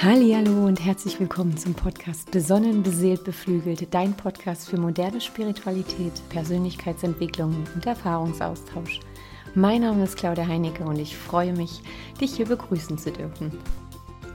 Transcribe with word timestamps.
Hallo 0.00 0.64
und 0.64 0.78
herzlich 0.78 1.18
willkommen 1.18 1.56
zum 1.56 1.74
Podcast 1.74 2.30
Besonnen, 2.30 2.84
beseelt, 2.84 3.24
beflügelt, 3.24 3.92
dein 3.92 4.14
Podcast 4.14 4.68
für 4.68 4.78
moderne 4.78 5.20
Spiritualität, 5.20 6.12
Persönlichkeitsentwicklung 6.28 7.66
und 7.74 7.84
Erfahrungsaustausch. 7.84 9.00
Mein 9.56 9.80
Name 9.80 10.04
ist 10.04 10.16
Claudia 10.16 10.46
Heinecke 10.46 10.84
und 10.84 11.00
ich 11.00 11.16
freue 11.16 11.52
mich, 11.52 11.82
dich 12.20 12.36
hier 12.36 12.46
begrüßen 12.46 12.96
zu 12.96 13.10
dürfen. 13.10 13.50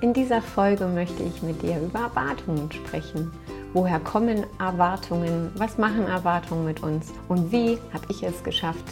In 0.02 0.12
dieser 0.12 0.42
Folge 0.42 0.86
möchte 0.86 1.24
ich 1.24 1.42
mit 1.42 1.62
dir 1.62 1.80
über 1.80 2.00
Erwartungen 2.00 2.70
sprechen. 2.70 3.32
Woher 3.72 4.02
kommen 4.02 4.44
Erwartungen? 4.60 5.50
Was 5.56 5.78
machen 5.78 6.08
Erwartungen 6.08 6.66
mit 6.66 6.84
uns? 6.84 7.14
Und 7.30 7.54
wie 7.54 7.78
habe 7.94 8.06
ich 8.10 8.22
es 8.22 8.44
geschafft, 8.44 8.84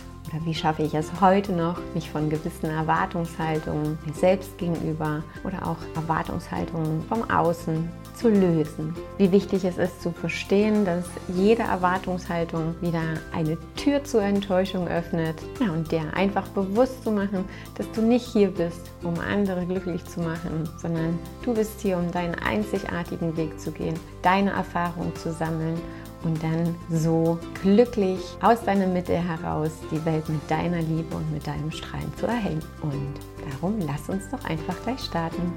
wie 0.46 0.54
schaffe 0.54 0.84
ich 0.84 0.94
es 0.94 1.10
heute 1.20 1.52
noch, 1.52 1.78
mich 1.94 2.10
von 2.10 2.30
gewissen 2.30 2.70
Erwartungshaltungen 2.70 3.98
mir 4.06 4.14
selbst 4.14 4.58
gegenüber 4.58 5.24
oder 5.44 5.68
auch 5.68 5.78
Erwartungshaltungen 5.96 7.04
vom 7.04 7.30
Außen 7.30 7.90
zu 8.16 8.30
lösen? 8.30 8.96
Wie 9.18 9.32
wichtig 9.32 9.66
es 9.66 9.78
ist 9.78 10.02
zu 10.02 10.12
verstehen, 10.12 10.86
dass 10.86 11.06
jede 11.28 11.64
Erwartungshaltung 11.64 12.76
wieder 12.82 13.02
eine 13.34 13.58
Tür 13.76 14.04
zur 14.04 14.22
Enttäuschung 14.22 14.88
öffnet 14.88 15.36
ja, 15.60 15.72
und 15.72 15.92
dir 15.92 16.02
einfach 16.14 16.48
bewusst 16.50 17.04
zu 17.04 17.12
machen, 17.12 17.46
dass 17.76 17.92
du 17.92 18.02
nicht 18.02 18.26
hier 18.26 18.50
bist, 18.50 18.92
um 19.04 19.16
andere 19.20 19.66
glücklich 19.66 20.06
zu 20.06 20.22
machen, 20.22 20.70
sondern 20.78 21.20
du 21.44 21.54
bist 21.54 21.82
hier, 21.82 21.98
um 21.98 22.12
deinen 22.12 22.36
einzigartigen 22.36 23.36
Weg 23.36 23.60
zu 23.60 23.72
gehen, 23.72 24.00
deine 24.22 24.52
Erfahrung 24.52 25.16
zu 25.16 25.32
sammeln 25.32 25.80
und 26.24 26.42
dann 26.44 26.76
so 26.90 27.40
glücklich 27.62 28.20
aus 28.42 28.64
deiner 28.64 28.88
Mitte 28.88 29.14
heraus 29.16 29.72
die 29.92 30.04
Welt 30.06 30.28
mit 30.30 30.50
deiner 30.50 30.82
Liebe 30.82 31.16
und 31.16 31.32
mit 31.32 31.46
deinem 31.48 31.72
Strahlen 31.72 32.16
zu 32.18 32.28
erhellen. 32.28 32.64
Und 32.82 33.14
darum 33.50 33.80
lass 33.80 34.10
uns 34.10 34.30
doch 34.30 34.44
einfach 34.46 34.76
gleich 34.84 35.00
starten. 35.00 35.54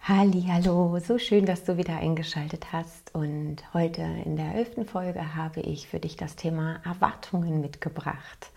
Hallo, 0.00 0.98
so 1.00 1.18
schön, 1.18 1.44
dass 1.44 1.64
du 1.64 1.76
wieder 1.76 1.98
eingeschaltet 1.98 2.72
hast 2.72 3.14
und 3.14 3.56
heute 3.74 4.02
in 4.24 4.36
der 4.36 4.54
elften 4.54 4.86
Folge 4.86 5.36
habe 5.36 5.60
ich 5.60 5.86
für 5.86 6.00
dich 6.00 6.16
das 6.16 6.34
Thema 6.34 6.80
Erwartungen 6.84 7.60
mitgebracht. 7.60 8.50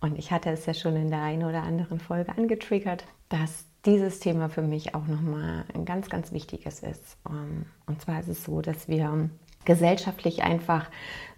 Und 0.00 0.18
ich 0.18 0.30
hatte 0.30 0.50
es 0.50 0.66
ja 0.66 0.72
schon 0.72 0.94
in 0.94 1.10
der 1.10 1.20
einen 1.20 1.44
oder 1.44 1.62
anderen 1.64 1.98
Folge 1.98 2.36
angetriggert, 2.36 3.04
dass 3.28 3.66
dieses 3.86 4.20
Thema 4.20 4.48
für 4.48 4.62
mich 4.62 4.94
auch 4.94 5.06
nochmal 5.06 5.64
ein 5.74 5.84
ganz, 5.84 6.08
ganz 6.08 6.32
wichtiges 6.32 6.80
ist. 6.80 7.16
Ähm, 7.28 7.66
und 7.86 8.00
zwar 8.00 8.20
ist 8.20 8.28
es 8.28 8.44
so, 8.44 8.60
dass 8.60 8.88
wir 8.88 9.28
gesellschaftlich 9.64 10.42
einfach 10.42 10.90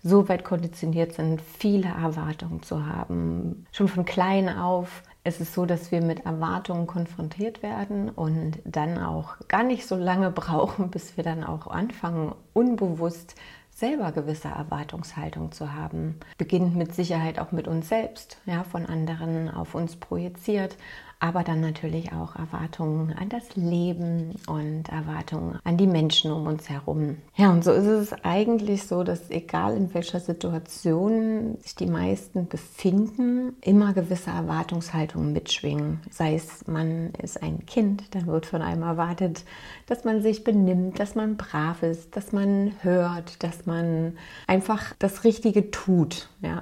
so 0.03 0.29
weit 0.29 0.45
konditioniert 0.45 1.13
sind, 1.13 1.41
viele 1.41 1.89
Erwartungen 1.89 2.63
zu 2.63 2.87
haben. 2.87 3.67
Schon 3.73 3.89
von 3.89 4.05
klein 4.05 4.49
auf 4.49 5.03
ist 5.25 5.41
es 5.41 5.55
so, 5.55 5.67
dass 5.67 5.91
wir 5.91 6.01
mit 6.03 6.25
Erwartungen 6.25 6.87
konfrontiert 6.87 7.63
werden 7.63 8.11
und 8.11 8.59
dann 8.65 8.99
auch 8.99 9.37
gar 9.49 9.65
nicht 9.65 9.87
so 9.87 9.97
lange 9.97 10.31
brauchen, 10.33 10.91
bis 10.91 11.17
wir 11.17 11.25
dann 11.25 11.45
auch 11.45 11.67
anfangen, 11.67 12.35
unbewusst 12.53 13.35
selber 13.77 14.11
gewisse 14.11 14.49
Erwartungshaltung 14.49 15.53
zu 15.53 15.75
haben. 15.75 16.19
Beginnt 16.39 16.77
mit 16.77 16.95
Sicherheit 16.95 17.39
auch 17.39 17.53
mit 17.53 17.69
uns 17.69 17.91
selbst, 17.91 18.39
ja, 18.47 18.65
von 18.65 18.87
anderen 18.87 19.51
auf 19.51 19.75
uns 19.75 19.97
projiziert, 19.97 20.77
aber 21.19 21.43
dann 21.43 21.61
natürlich 21.61 22.13
auch 22.13 22.37
Erwartungen 22.37 23.15
an 23.15 23.29
das 23.29 23.57
Leben 23.57 24.35
und 24.47 24.89
Erwartungen 24.91 25.59
an 25.65 25.77
die 25.77 25.87
Menschen 25.87 26.31
um 26.31 26.47
uns 26.47 26.69
herum. 26.69 27.17
Ja, 27.37 27.51
und 27.51 27.65
so 27.65 27.73
ist 27.73 27.87
es 27.87 28.13
eigentlich 28.25 28.87
so, 28.87 29.03
dass 29.03 29.31
egal 29.31 29.77
in 29.77 29.95
welcher 29.95 30.21
Situation 30.21 31.57
sich 31.63 31.75
die 31.75 31.87
meisten 31.87 32.49
befinden, 32.49 33.57
immer 33.63 33.95
gewisse 33.95 34.31
Erwartungshaltungen 34.31 35.33
mitschwingen. 35.33 36.01
Sei 36.11 36.35
es, 36.35 36.67
man 36.67 37.11
ist 37.23 37.43
ein 37.43 37.65
Kind, 37.65 38.15
dann 38.15 38.27
wird 38.27 38.47
von 38.47 38.61
einem 38.61 38.83
erwartet, 38.83 39.45
dass 39.87 40.05
man 40.05 40.21
sich 40.21 40.45
benimmt, 40.45 41.01
dass 41.01 41.15
man 41.15 41.37
brav 41.37 41.83
ist, 41.83 42.15
dass 42.17 42.33
man 42.33 42.73
hört, 42.83 43.43
dass 43.43 43.65
man 43.65 44.19
einfach 44.47 44.95
das 44.99 45.25
Richtige 45.25 45.71
tut. 45.71 46.29
Ja. 46.47 46.61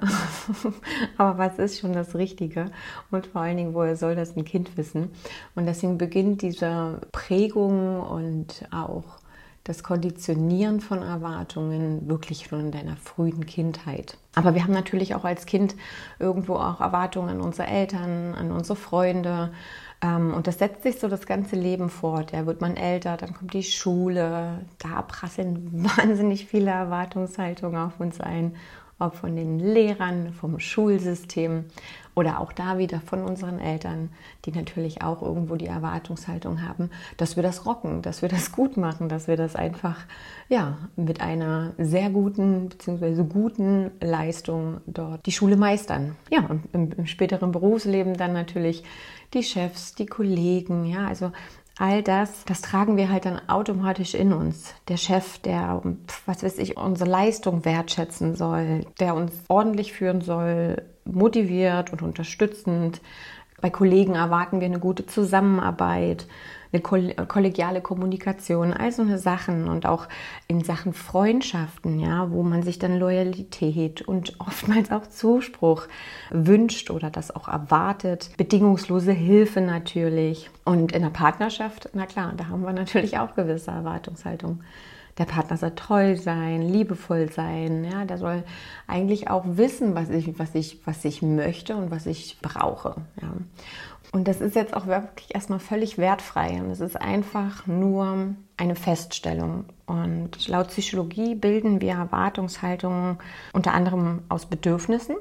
Aber 1.17 1.37
was 1.37 1.59
ist 1.59 1.79
schon 1.79 1.93
das 1.93 2.15
Richtige? 2.15 2.71
Und 3.11 3.27
vor 3.27 3.41
allen 3.41 3.57
Dingen, 3.57 3.73
woher 3.75 3.95
soll 3.95 4.15
das 4.15 4.35
ein 4.35 4.45
Kind 4.45 4.77
wissen. 4.77 5.11
Und 5.53 5.67
deswegen 5.67 5.97
beginnt 5.97 6.41
diese 6.41 7.01
Prägung 7.11 8.01
und 8.01 8.67
auch 8.71 9.03
das 9.63 9.81
Konditionieren 9.83 10.79
von 10.79 11.01
Erwartungen 11.01 12.07
wirklich 12.07 12.45
schon 12.45 12.59
in 12.61 12.71
deiner 12.71 12.97
frühen 12.97 13.45
Kindheit. 13.47 14.17
Aber 14.35 14.53
wir 14.53 14.63
haben 14.63 14.73
natürlich 14.73 15.15
auch 15.15 15.23
als 15.23 15.45
Kind 15.47 15.75
irgendwo 16.19 16.55
auch 16.55 16.81
Erwartungen 16.81 17.29
an 17.29 17.41
unsere 17.41 17.67
Eltern, 17.67 18.35
an 18.35 18.51
unsere 18.51 18.75
Freunde. 18.75 19.51
Ähm, 20.01 20.33
und 20.35 20.45
das 20.45 20.59
setzt 20.59 20.83
sich 20.83 20.99
so 20.99 21.07
das 21.07 21.25
ganze 21.25 21.55
Leben 21.55 21.89
fort. 21.89 22.31
Ja, 22.31 22.45
wird 22.45 22.61
man 22.61 22.75
älter, 22.75 23.17
dann 23.17 23.33
kommt 23.33 23.53
die 23.53 23.63
Schule, 23.63 24.65
da 24.77 25.01
prasseln 25.01 25.71
wahnsinnig 25.97 26.45
viele 26.45 26.69
Erwartungshaltungen 26.69 27.79
auf 27.79 27.99
uns 27.99 28.21
ein 28.21 28.55
ob 28.99 29.15
von 29.15 29.35
den 29.35 29.59
Lehrern, 29.59 30.33
vom 30.33 30.59
Schulsystem 30.59 31.65
oder 32.15 32.39
auch 32.39 32.53
da 32.53 32.77
wieder 32.77 33.01
von 33.01 33.23
unseren 33.23 33.59
Eltern, 33.59 34.09
die 34.45 34.51
natürlich 34.51 35.01
auch 35.01 35.21
irgendwo 35.21 35.57
die 35.57 35.65
Erwartungshaltung 35.65 36.61
haben, 36.61 36.89
dass 37.17 37.35
wir 37.35 37.43
das 37.43 37.65
rocken, 37.65 38.01
dass 38.01 38.21
wir 38.21 38.29
das 38.29 38.53
gut 38.53 38.77
machen, 38.77 39.09
dass 39.09 39.27
wir 39.27 39.35
das 39.35 39.55
einfach 39.55 40.05
ja 40.47 40.77
mit 40.95 41.19
einer 41.19 41.73
sehr 41.77 42.09
guten 42.09 42.69
bzw. 42.69 43.23
guten 43.23 43.91
Leistung 43.99 44.79
dort 44.85 45.25
die 45.25 45.33
Schule 45.33 45.57
meistern. 45.57 46.15
Ja, 46.31 46.45
und 46.45 46.63
im, 46.71 46.91
im 46.93 47.05
späteren 47.05 47.51
Berufsleben 47.51 48.15
dann 48.15 48.31
natürlich 48.31 48.83
die 49.33 49.43
Chefs, 49.43 49.95
die 49.95 50.05
Kollegen, 50.05 50.85
ja, 50.85 51.07
also 51.07 51.31
all 51.77 52.01
das, 52.03 52.45
das 52.45 52.61
tragen 52.61 52.97
wir 52.97 53.09
halt 53.09 53.25
dann 53.25 53.41
automatisch 53.49 54.13
in 54.13 54.33
uns. 54.33 54.73
Der 54.87 54.97
Chef, 54.97 55.39
der, 55.39 55.81
was 56.25 56.43
weiß 56.43 56.57
ich, 56.59 56.77
unsere 56.77 57.09
Leistung 57.09 57.65
wertschätzen 57.65 58.35
soll, 58.35 58.85
der 58.99 59.15
uns 59.15 59.33
ordentlich 59.47 59.93
führen 59.93 60.21
soll, 60.21 60.81
motiviert 61.05 61.91
und 61.91 62.01
unterstützend. 62.01 63.01
Bei 63.61 63.69
Kollegen 63.69 64.15
erwarten 64.15 64.59
wir 64.59 64.67
eine 64.67 64.79
gute 64.79 65.05
Zusammenarbeit 65.05 66.27
eine 66.75 67.27
kollegiale 67.27 67.81
Kommunikation, 67.81 68.73
all 68.73 68.91
so 68.91 69.01
eine 69.01 69.17
Sachen 69.17 69.67
und 69.67 69.85
auch 69.85 70.07
in 70.47 70.63
Sachen 70.63 70.93
Freundschaften, 70.93 71.99
ja, 71.99 72.31
wo 72.31 72.43
man 72.43 72.63
sich 72.63 72.79
dann 72.79 72.97
Loyalität 72.97 74.01
und 74.01 74.39
oftmals 74.39 74.91
auch 74.91 75.07
Zuspruch 75.07 75.87
wünscht 76.31 76.91
oder 76.91 77.09
das 77.09 77.35
auch 77.35 77.47
erwartet, 77.47 78.31
bedingungslose 78.37 79.11
Hilfe 79.11 79.61
natürlich 79.61 80.49
und 80.63 80.91
in 80.91 81.01
der 81.01 81.09
Partnerschaft, 81.09 81.89
na 81.93 82.05
klar, 82.05 82.33
da 82.35 82.47
haben 82.47 82.63
wir 82.63 82.73
natürlich 82.73 83.17
auch 83.17 83.35
gewisse 83.35 83.71
Erwartungshaltungen 83.71 84.63
der 85.17 85.25
Partner 85.25 85.57
soll 85.57 85.71
treu 85.71 86.15
sein, 86.17 86.61
liebevoll 86.61 87.31
sein, 87.31 87.85
ja, 87.85 88.05
der 88.05 88.17
soll 88.17 88.43
eigentlich 88.87 89.29
auch 89.29 89.43
wissen, 89.45 89.95
was 89.95 90.09
ich, 90.09 90.37
was 90.37 90.53
ich, 90.55 90.79
was 90.85 91.05
ich 91.05 91.21
möchte 91.21 91.75
und 91.75 91.89
was 91.89 92.05
ich 92.05 92.37
brauche. 92.41 92.95
Ja. 93.21 93.31
Und 94.15 94.29
das 94.29 94.39
ist 94.39 94.55
jetzt 94.55 94.73
auch 94.73 94.87
wirklich 94.87 95.35
erstmal 95.35 95.59
völlig 95.59 95.97
wertfrei. 95.97 96.61
Und 96.61 96.69
es 96.69 96.79
ist 96.79 96.95
einfach 96.95 97.67
nur 97.67 98.29
eine 98.55 98.75
Feststellung. 98.77 99.65
Und 99.87 100.47
laut 100.47 100.69
Psychologie 100.69 101.35
bilden 101.35 101.81
wir 101.81 101.95
Erwartungshaltungen 101.95 103.17
unter 103.51 103.73
anderem 103.73 104.21
aus 104.29 104.45
Bedürfnissen, 104.45 105.17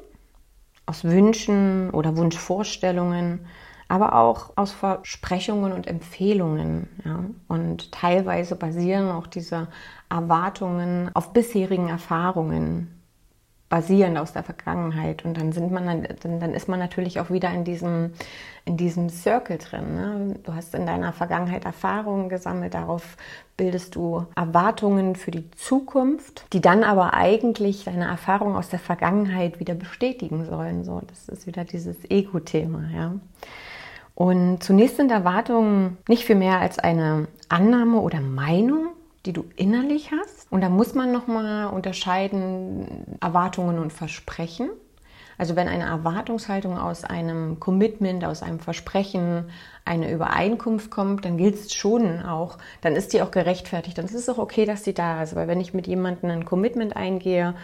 aus 0.86 1.02
Wünschen 1.02 1.90
oder 1.90 2.16
Wunschvorstellungen, 2.16 3.40
aber 3.88 4.14
auch 4.14 4.52
aus 4.54 4.70
Versprechungen 4.70 5.72
und 5.72 5.88
Empfehlungen. 5.88 6.86
Ja. 7.04 7.24
Und 7.48 7.90
teilweise 7.90 8.54
basieren 8.54 9.10
auch 9.10 9.26
diese 9.26 9.66
Erwartungen 10.08 11.10
auf 11.14 11.32
bisherigen 11.32 11.88
Erfahrungen 11.88 13.03
basierend 13.74 14.16
aus 14.18 14.32
der 14.32 14.44
Vergangenheit. 14.44 15.24
Und 15.24 15.36
dann 15.36 15.50
sind 15.50 15.72
man 15.72 15.84
dann, 15.84 16.40
dann 16.40 16.54
ist 16.54 16.68
man 16.68 16.78
natürlich 16.78 17.18
auch 17.18 17.30
wieder 17.30 17.50
in 17.50 17.64
diesem, 17.64 18.12
in 18.64 18.76
diesem 18.76 19.08
Circle 19.08 19.58
drin. 19.58 19.96
Ne? 19.96 20.36
Du 20.44 20.54
hast 20.54 20.76
in 20.76 20.86
deiner 20.86 21.12
Vergangenheit 21.12 21.64
Erfahrungen 21.64 22.28
gesammelt, 22.28 22.74
darauf 22.74 23.16
bildest 23.56 23.96
du 23.96 24.26
Erwartungen 24.36 25.16
für 25.16 25.32
die 25.32 25.50
Zukunft, 25.50 26.46
die 26.52 26.60
dann 26.60 26.84
aber 26.84 27.14
eigentlich 27.14 27.86
deine 27.86 28.04
Erfahrungen 28.04 28.54
aus 28.54 28.68
der 28.68 28.78
Vergangenheit 28.78 29.58
wieder 29.58 29.74
bestätigen 29.74 30.44
sollen. 30.44 30.84
So, 30.84 31.02
das 31.08 31.28
ist 31.28 31.48
wieder 31.48 31.64
dieses 31.64 31.96
Ego-Thema, 32.08 32.84
ja. 32.94 33.14
Und 34.14 34.62
zunächst 34.62 34.98
sind 34.98 35.10
Erwartungen 35.10 35.98
nicht 36.06 36.24
viel 36.24 36.36
mehr 36.36 36.60
als 36.60 36.78
eine 36.78 37.26
Annahme 37.48 37.98
oder 37.98 38.20
Meinung, 38.20 38.90
die 39.26 39.32
du 39.32 39.44
innerlich 39.56 40.10
hast. 40.12 40.50
Und 40.50 40.60
da 40.60 40.68
muss 40.68 40.94
man 40.94 41.12
nochmal 41.12 41.68
unterscheiden 41.68 43.18
Erwartungen 43.20 43.78
und 43.78 43.92
Versprechen. 43.92 44.70
Also 45.36 45.56
wenn 45.56 45.66
eine 45.66 45.84
Erwartungshaltung 45.84 46.78
aus 46.78 47.02
einem 47.02 47.58
Commitment, 47.58 48.24
aus 48.24 48.42
einem 48.42 48.60
Versprechen, 48.60 49.50
eine 49.84 50.12
Übereinkunft 50.12 50.90
kommt, 50.90 51.24
dann 51.24 51.36
gilt 51.36 51.56
es 51.56 51.74
schon 51.74 52.22
auch, 52.22 52.58
dann 52.82 52.94
ist 52.94 53.12
die 53.12 53.22
auch 53.22 53.30
gerechtfertigt. 53.30 53.98
Dann 53.98 54.04
ist 54.04 54.14
es 54.14 54.28
auch 54.28 54.38
okay, 54.38 54.64
dass 54.64 54.82
die 54.82 54.94
da 54.94 55.22
ist. 55.22 55.34
Weil 55.34 55.48
wenn 55.48 55.60
ich 55.60 55.74
mit 55.74 55.86
jemandem 55.86 56.30
ein 56.30 56.44
Commitment 56.44 56.96
eingehe 56.96 57.54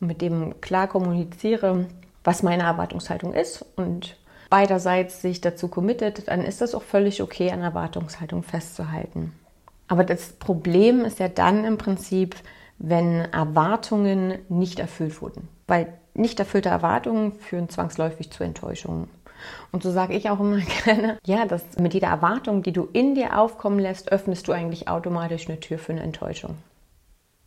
und 0.00 0.06
mit 0.06 0.20
dem 0.20 0.60
klar 0.60 0.86
kommuniziere, 0.86 1.86
was 2.22 2.42
meine 2.42 2.64
Erwartungshaltung 2.64 3.34
ist 3.34 3.64
und 3.76 4.16
beiderseits 4.48 5.22
sich 5.22 5.40
dazu 5.40 5.68
committet, 5.68 6.28
dann 6.28 6.42
ist 6.42 6.60
das 6.60 6.74
auch 6.74 6.82
völlig 6.82 7.22
okay, 7.22 7.50
an 7.50 7.62
Erwartungshaltung 7.62 8.42
festzuhalten. 8.42 9.32
Aber 9.88 10.04
das 10.04 10.32
Problem 10.32 11.04
ist 11.04 11.18
ja 11.18 11.28
dann 11.28 11.64
im 11.64 11.78
Prinzip, 11.78 12.36
wenn 12.78 13.20
Erwartungen 13.32 14.38
nicht 14.48 14.78
erfüllt 14.78 15.22
wurden. 15.22 15.48
Weil 15.66 15.92
nicht 16.14 16.38
erfüllte 16.38 16.68
Erwartungen 16.68 17.32
führen 17.32 17.68
zwangsläufig 17.68 18.30
zu 18.30 18.42
Enttäuschungen. 18.44 19.08
Und 19.70 19.82
so 19.82 19.90
sage 19.90 20.14
ich 20.14 20.30
auch 20.30 20.40
immer 20.40 20.58
gerne, 20.84 21.18
ja, 21.26 21.44
dass 21.46 21.62
mit 21.78 21.94
jeder 21.94 22.08
Erwartung, 22.08 22.62
die 22.62 22.72
du 22.72 22.88
in 22.92 23.14
dir 23.14 23.38
aufkommen 23.38 23.78
lässt, 23.78 24.10
öffnest 24.10 24.48
du 24.48 24.52
eigentlich 24.52 24.88
automatisch 24.88 25.48
eine 25.48 25.60
Tür 25.60 25.78
für 25.78 25.92
eine 25.92 26.02
Enttäuschung. 26.02 26.56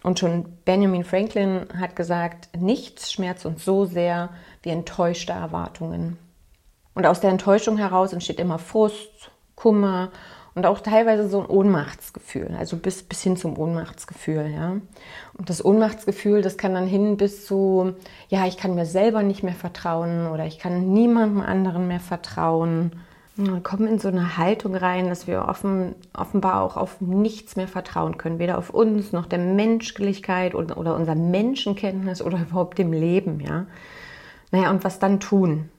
Und 0.02 0.20
schon 0.20 0.46
Benjamin 0.64 1.04
Franklin 1.04 1.68
hat 1.78 1.96
gesagt, 1.96 2.50
nichts 2.58 3.12
schmerzt 3.12 3.46
uns 3.46 3.66
so 3.66 3.86
sehr 3.86 4.30
wie 4.62 4.70
enttäuschte 4.70 5.34
Erwartungen. 5.34 6.18
Und 6.94 7.06
aus 7.06 7.20
der 7.20 7.32
Enttäuschung 7.32 7.78
heraus 7.78 8.14
entsteht 8.14 8.40
immer 8.40 8.60
Frust, 8.60 9.32
Kummer 9.56 10.12
und 10.60 10.66
auch 10.66 10.82
teilweise 10.82 11.30
so 11.30 11.40
ein 11.40 11.46
Ohnmachtsgefühl, 11.46 12.54
also 12.60 12.76
bis, 12.76 13.02
bis 13.04 13.24
hin 13.24 13.38
zum 13.38 13.58
Ohnmachtsgefühl, 13.58 14.52
ja. 14.54 14.72
Und 15.38 15.50
das 15.50 15.64
Ohnmachtsgefühl, 15.64 16.42
das 16.42 16.58
kann 16.58 16.74
dann 16.74 16.86
hin 16.86 17.16
bis 17.16 17.46
zu, 17.46 17.94
ja, 18.28 18.46
ich 18.46 18.58
kann 18.58 18.76
mir 18.76 18.86
selber 18.86 19.24
nicht 19.24 19.42
mehr 19.42 19.54
vertrauen 19.54 20.28
oder 20.28 20.46
ich 20.46 20.60
kann 20.60 20.92
niemandem 20.92 21.40
anderen 21.40 21.88
mehr 21.88 22.02
vertrauen. 22.02 22.92
Wir 23.38 23.62
kommen 23.62 23.88
in 23.88 24.00
so 24.00 24.10
eine 24.10 24.36
Haltung 24.36 24.76
rein, 24.76 25.08
dass 25.08 25.28
wir 25.28 25.46
offen, 25.48 25.96
offenbar 26.14 26.62
auch 26.62 26.76
auf 26.76 27.00
nichts 27.00 27.56
mehr 27.56 27.70
vertrauen 27.70 28.18
können, 28.18 28.38
weder 28.38 28.58
auf 28.58 28.70
uns 28.70 29.14
noch 29.14 29.28
der 29.28 29.40
Menschlichkeit 29.40 30.56
oder, 30.56 30.78
oder 30.78 30.94
unserer 30.98 31.16
Menschenkenntnis 31.16 32.22
oder 32.22 32.38
überhaupt 32.38 32.78
dem 32.78 32.92
Leben, 32.92 33.40
ja. 33.40 33.66
Naja, 34.52 34.72
und 34.72 34.84
was 34.84 35.00
dann 35.00 35.22
tun? 35.22 35.70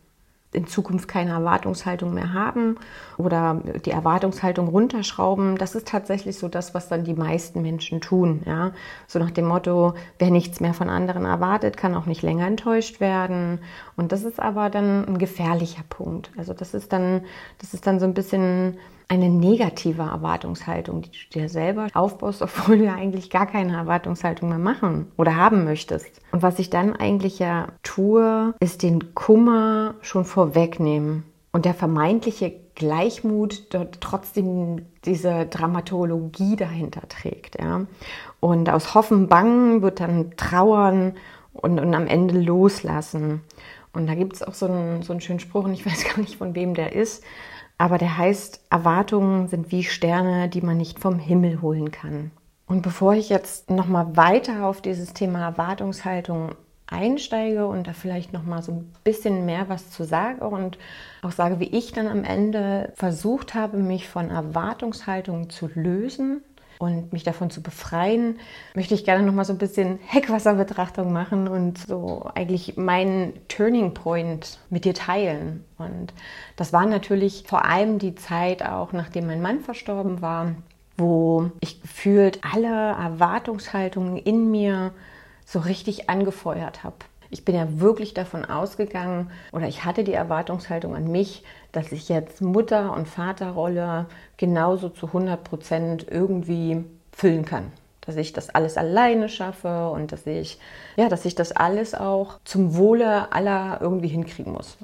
In 0.52 0.66
Zukunft 0.66 1.06
keine 1.06 1.30
Erwartungshaltung 1.30 2.12
mehr 2.12 2.32
haben 2.32 2.76
oder 3.18 3.60
die 3.84 3.92
Erwartungshaltung 3.92 4.66
runterschrauben. 4.66 5.56
Das 5.56 5.76
ist 5.76 5.86
tatsächlich 5.86 6.38
so 6.38 6.48
das, 6.48 6.74
was 6.74 6.88
dann 6.88 7.04
die 7.04 7.14
meisten 7.14 7.62
Menschen 7.62 8.00
tun. 8.00 8.42
Ja? 8.46 8.72
So 9.06 9.20
nach 9.20 9.30
dem 9.30 9.46
Motto, 9.46 9.94
wer 10.18 10.30
nichts 10.30 10.60
mehr 10.60 10.74
von 10.74 10.90
anderen 10.90 11.24
erwartet, 11.24 11.76
kann 11.76 11.94
auch 11.94 12.06
nicht 12.06 12.22
länger 12.22 12.46
enttäuscht 12.48 13.00
werden. 13.00 13.60
Und 13.96 14.10
das 14.10 14.24
ist 14.24 14.40
aber 14.40 14.70
dann 14.70 15.06
ein 15.06 15.18
gefährlicher 15.18 15.84
Punkt. 15.88 16.30
Also 16.36 16.52
das 16.52 16.74
ist 16.74 16.92
dann, 16.92 17.22
das 17.58 17.72
ist 17.72 17.86
dann 17.86 18.00
so 18.00 18.06
ein 18.06 18.14
bisschen 18.14 18.78
eine 19.10 19.28
negative 19.28 20.02
Erwartungshaltung, 20.02 21.02
die 21.02 21.10
du 21.10 21.40
dir 21.40 21.48
selber 21.48 21.88
aufbaust, 21.94 22.42
obwohl 22.42 22.78
du 22.78 22.84
ja 22.84 22.94
eigentlich 22.94 23.28
gar 23.28 23.46
keine 23.46 23.76
Erwartungshaltung 23.76 24.48
mehr 24.48 24.58
machen 24.58 25.10
oder 25.18 25.34
haben 25.34 25.64
möchtest. 25.64 26.20
Und 26.30 26.42
was 26.42 26.60
ich 26.60 26.70
dann 26.70 26.94
eigentlich 26.94 27.40
ja 27.40 27.66
tue, 27.82 28.54
ist 28.60 28.84
den 28.84 29.14
Kummer 29.14 29.96
schon 30.00 30.24
vorwegnehmen 30.24 31.24
und 31.50 31.64
der 31.64 31.74
vermeintliche 31.74 32.54
Gleichmut 32.76 33.74
dort 33.74 34.00
trotzdem 34.00 34.86
diese 35.04 35.44
Dramatologie 35.46 36.54
dahinter 36.54 37.08
trägt. 37.08 37.60
Ja? 37.60 37.86
Und 38.38 38.70
aus 38.70 38.94
Hoffen, 38.94 39.26
Bangen 39.26 39.82
wird 39.82 39.98
dann 39.98 40.36
Trauern 40.36 41.14
und, 41.52 41.80
und 41.80 41.94
am 41.94 42.06
Ende 42.06 42.40
loslassen. 42.40 43.40
Und 43.92 44.06
da 44.06 44.14
gibt 44.14 44.34
es 44.34 44.44
auch 44.44 44.54
so 44.54 44.66
einen, 44.66 45.02
so 45.02 45.12
einen 45.12 45.20
schönen 45.20 45.40
Spruch, 45.40 45.64
und 45.64 45.72
ich 45.72 45.84
weiß 45.90 46.04
gar 46.04 46.20
nicht, 46.20 46.36
von 46.36 46.54
wem 46.54 46.74
der 46.74 46.92
ist, 46.92 47.24
aber 47.80 47.96
der 47.96 48.18
heißt, 48.18 48.60
Erwartungen 48.68 49.48
sind 49.48 49.72
wie 49.72 49.84
Sterne, 49.84 50.50
die 50.50 50.60
man 50.60 50.76
nicht 50.76 50.98
vom 50.98 51.18
Himmel 51.18 51.62
holen 51.62 51.90
kann. 51.90 52.30
Und 52.66 52.82
bevor 52.82 53.14
ich 53.14 53.30
jetzt 53.30 53.70
nochmal 53.70 54.18
weiter 54.18 54.66
auf 54.66 54.82
dieses 54.82 55.14
Thema 55.14 55.40
Erwartungshaltung 55.40 56.50
einsteige 56.86 57.66
und 57.66 57.86
da 57.86 57.94
vielleicht 57.94 58.34
nochmal 58.34 58.62
so 58.62 58.72
ein 58.72 58.92
bisschen 59.02 59.46
mehr 59.46 59.70
was 59.70 59.90
zu 59.90 60.04
sage 60.04 60.46
und 60.46 60.76
auch 61.22 61.30
sage, 61.30 61.58
wie 61.58 61.74
ich 61.74 61.92
dann 61.92 62.06
am 62.06 62.22
Ende 62.22 62.92
versucht 62.96 63.54
habe, 63.54 63.78
mich 63.78 64.10
von 64.10 64.28
Erwartungshaltungen 64.28 65.48
zu 65.48 65.70
lösen, 65.74 66.42
und 66.80 67.12
mich 67.12 67.24
davon 67.24 67.50
zu 67.50 67.62
befreien, 67.62 68.38
möchte 68.74 68.94
ich 68.94 69.04
gerne 69.04 69.22
noch 69.22 69.34
mal 69.34 69.44
so 69.44 69.52
ein 69.52 69.58
bisschen 69.58 69.98
Heckwasserbetrachtung 70.06 71.12
machen 71.12 71.46
und 71.46 71.76
so 71.76 72.30
eigentlich 72.34 72.78
meinen 72.78 73.34
Turning 73.48 73.92
Point 73.92 74.58
mit 74.70 74.86
dir 74.86 74.94
teilen. 74.94 75.62
Und 75.76 76.14
das 76.56 76.72
war 76.72 76.86
natürlich 76.86 77.44
vor 77.46 77.66
allem 77.66 77.98
die 77.98 78.14
Zeit 78.14 78.64
auch, 78.64 78.94
nachdem 78.94 79.26
mein 79.26 79.42
Mann 79.42 79.60
verstorben 79.60 80.22
war, 80.22 80.54
wo 80.96 81.50
ich 81.60 81.82
gefühlt 81.82 82.40
alle 82.42 82.68
Erwartungshaltungen 82.68 84.16
in 84.16 84.50
mir 84.50 84.92
so 85.44 85.58
richtig 85.58 86.08
angefeuert 86.08 86.82
habe. 86.82 86.96
Ich 87.30 87.44
bin 87.44 87.54
ja 87.54 87.80
wirklich 87.80 88.12
davon 88.12 88.44
ausgegangen 88.44 89.30
oder 89.52 89.68
ich 89.68 89.84
hatte 89.84 90.02
die 90.02 90.12
Erwartungshaltung 90.12 90.96
an 90.96 91.10
mich, 91.10 91.44
dass 91.70 91.92
ich 91.92 92.08
jetzt 92.08 92.42
Mutter- 92.42 92.92
und 92.92 93.06
Vaterrolle 93.06 94.06
genauso 94.36 94.88
zu 94.88 95.06
100 95.06 95.44
Prozent 95.44 96.06
irgendwie 96.10 96.84
füllen 97.12 97.44
kann. 97.44 97.70
Dass 98.00 98.16
ich 98.16 98.32
das 98.32 98.50
alles 98.50 98.76
alleine 98.76 99.28
schaffe 99.28 99.90
und 99.90 100.10
dass 100.10 100.26
ich, 100.26 100.58
ja, 100.96 101.08
dass 101.08 101.24
ich 101.24 101.36
das 101.36 101.52
alles 101.52 101.94
auch 101.94 102.40
zum 102.44 102.76
Wohle 102.76 103.32
aller 103.32 103.78
irgendwie 103.80 104.08
hinkriegen 104.08 104.52
muss. 104.52 104.76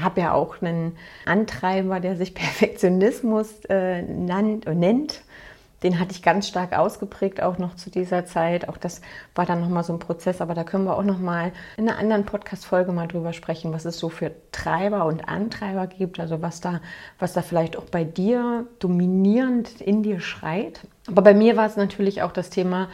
Habe 0.00 0.20
ja 0.22 0.32
auch 0.32 0.62
einen 0.62 0.96
Antreiber, 1.26 2.00
der 2.00 2.16
sich 2.16 2.34
Perfektionismus 2.34 3.64
äh, 3.68 4.00
nannt, 4.02 4.66
nennt 4.66 5.22
den 5.82 5.98
hatte 5.98 6.12
ich 6.12 6.22
ganz 6.22 6.46
stark 6.46 6.76
ausgeprägt, 6.76 7.42
auch 7.42 7.58
noch 7.58 7.74
zu 7.76 7.90
dieser 7.90 8.26
Zeit. 8.26 8.68
Auch 8.68 8.76
das 8.76 9.00
war 9.34 9.46
dann 9.46 9.60
nochmal 9.60 9.84
so 9.84 9.92
ein 9.92 9.98
Prozess, 9.98 10.40
aber 10.40 10.54
da 10.54 10.64
können 10.64 10.84
wir 10.84 10.96
auch 10.96 11.04
nochmal 11.04 11.52
in 11.76 11.88
einer 11.88 11.98
anderen 11.98 12.24
Podcast-Folge 12.26 12.92
mal 12.92 13.08
drüber 13.08 13.32
sprechen, 13.32 13.72
was 13.72 13.84
es 13.84 13.98
so 13.98 14.08
für 14.08 14.32
Treiber 14.52 15.06
und 15.06 15.28
Antreiber 15.28 15.86
gibt, 15.86 16.20
also 16.20 16.42
was 16.42 16.60
da, 16.60 16.80
was 17.18 17.32
da 17.32 17.42
vielleicht 17.42 17.76
auch 17.76 17.84
bei 17.84 18.04
dir 18.04 18.66
dominierend 18.78 19.80
in 19.80 20.02
dir 20.02 20.20
schreit. 20.20 20.80
Aber 21.06 21.22
bei 21.22 21.34
mir 21.34 21.56
war 21.56 21.66
es 21.66 21.76
natürlich 21.76 22.22
auch 22.22 22.32
das 22.32 22.50
Thema, 22.50 22.88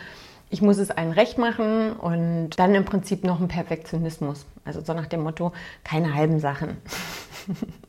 ich 0.48 0.62
muss 0.62 0.78
es 0.78 0.92
allen 0.92 1.12
recht 1.12 1.38
machen 1.38 1.92
und 1.92 2.50
dann 2.58 2.74
im 2.74 2.84
Prinzip 2.84 3.24
noch 3.24 3.40
ein 3.40 3.48
Perfektionismus. 3.48 4.46
Also 4.64 4.80
so 4.80 4.94
nach 4.94 5.06
dem 5.06 5.22
Motto, 5.22 5.52
keine 5.82 6.14
halben 6.14 6.38
Sachen. 6.38 6.76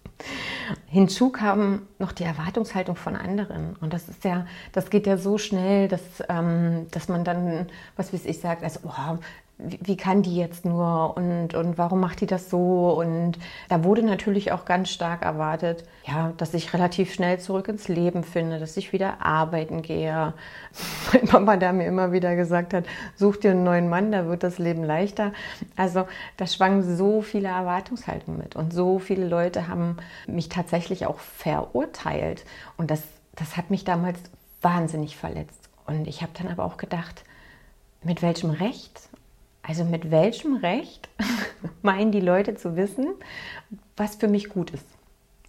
Hinzu 0.87 1.29
kam 1.29 1.87
noch 1.99 2.11
die 2.11 2.23
Erwartungshaltung 2.23 2.95
von 2.95 3.15
anderen. 3.15 3.75
Und 3.77 3.93
das 3.93 4.09
ist 4.09 4.23
ja, 4.23 4.45
das 4.71 4.89
geht 4.89 5.07
ja 5.07 5.17
so 5.17 5.37
schnell, 5.37 5.87
dass, 5.87 6.01
ähm, 6.29 6.87
dass 6.91 7.07
man 7.07 7.23
dann, 7.23 7.67
was 7.95 8.13
weiß 8.13 8.25
ich, 8.25 8.39
sagt, 8.39 8.63
also, 8.63 8.79
oh, 8.83 9.17
wie, 9.59 9.97
kann 9.97 10.21
die 10.21 10.35
jetzt 10.35 10.65
nur 10.65 11.17
und, 11.17 11.55
und 11.55 11.79
warum 11.79 11.99
macht 11.99 12.21
die 12.21 12.27
das 12.27 12.49
so? 12.49 12.91
Und 12.91 13.39
da 13.69 13.83
wurde 13.83 14.03
natürlich 14.03 14.51
auch 14.51 14.65
ganz 14.65 14.89
stark 14.89 15.23
erwartet, 15.23 15.83
ja, 16.05 16.31
dass 16.37 16.53
ich 16.53 16.73
relativ 16.73 17.11
schnell 17.11 17.39
zurück 17.39 17.67
ins 17.67 17.87
Leben 17.87 18.23
finde, 18.23 18.59
dass 18.59 18.77
ich 18.77 18.93
wieder 18.93 19.25
arbeiten 19.25 19.81
gehe. 19.81 20.33
Mein 21.13 21.25
Mama 21.31 21.57
da 21.57 21.73
mir 21.73 21.87
immer 21.87 22.11
wieder 22.11 22.35
gesagt 22.35 22.75
hat, 22.75 22.85
such 23.15 23.37
dir 23.37 23.51
einen 23.51 23.63
neuen 23.63 23.89
Mann, 23.89 24.11
da 24.11 24.27
wird 24.27 24.43
das 24.43 24.59
Leben 24.59 24.83
leichter. 24.83 25.33
Also 25.75 26.07
da 26.37 26.45
schwangen 26.45 26.95
so 26.95 27.23
viele 27.23 27.47
Erwartungshaltungen 27.47 28.39
mit 28.39 28.55
und 28.55 28.71
so 28.73 28.99
viele 28.99 29.27
Leute 29.27 29.67
haben 29.67 29.97
mich 30.27 30.49
tatsächlich 30.49 31.07
auch 31.07 31.17
verurteilt. 31.17 32.45
Und 32.77 32.91
das, 32.91 33.01
das 33.35 33.57
hat 33.57 33.71
mich 33.71 33.83
damals 33.83 34.19
wahnsinnig 34.61 35.17
verletzt. 35.17 35.67
Und 35.87 36.07
ich 36.07 36.21
habe 36.21 36.33
dann 36.37 36.47
aber 36.47 36.63
auch 36.63 36.77
gedacht, 36.77 37.23
mit 38.03 38.21
welchem 38.21 38.51
Recht 38.51 39.09
also 39.67 39.83
mit 39.83 40.09
welchem 40.11 40.55
Recht 40.55 41.09
meinen 41.81 42.11
die 42.11 42.21
Leute 42.21 42.55
zu 42.55 42.75
wissen, 42.75 43.07
was 43.97 44.15
für 44.15 44.27
mich 44.27 44.49
gut 44.49 44.71
ist, 44.71 44.87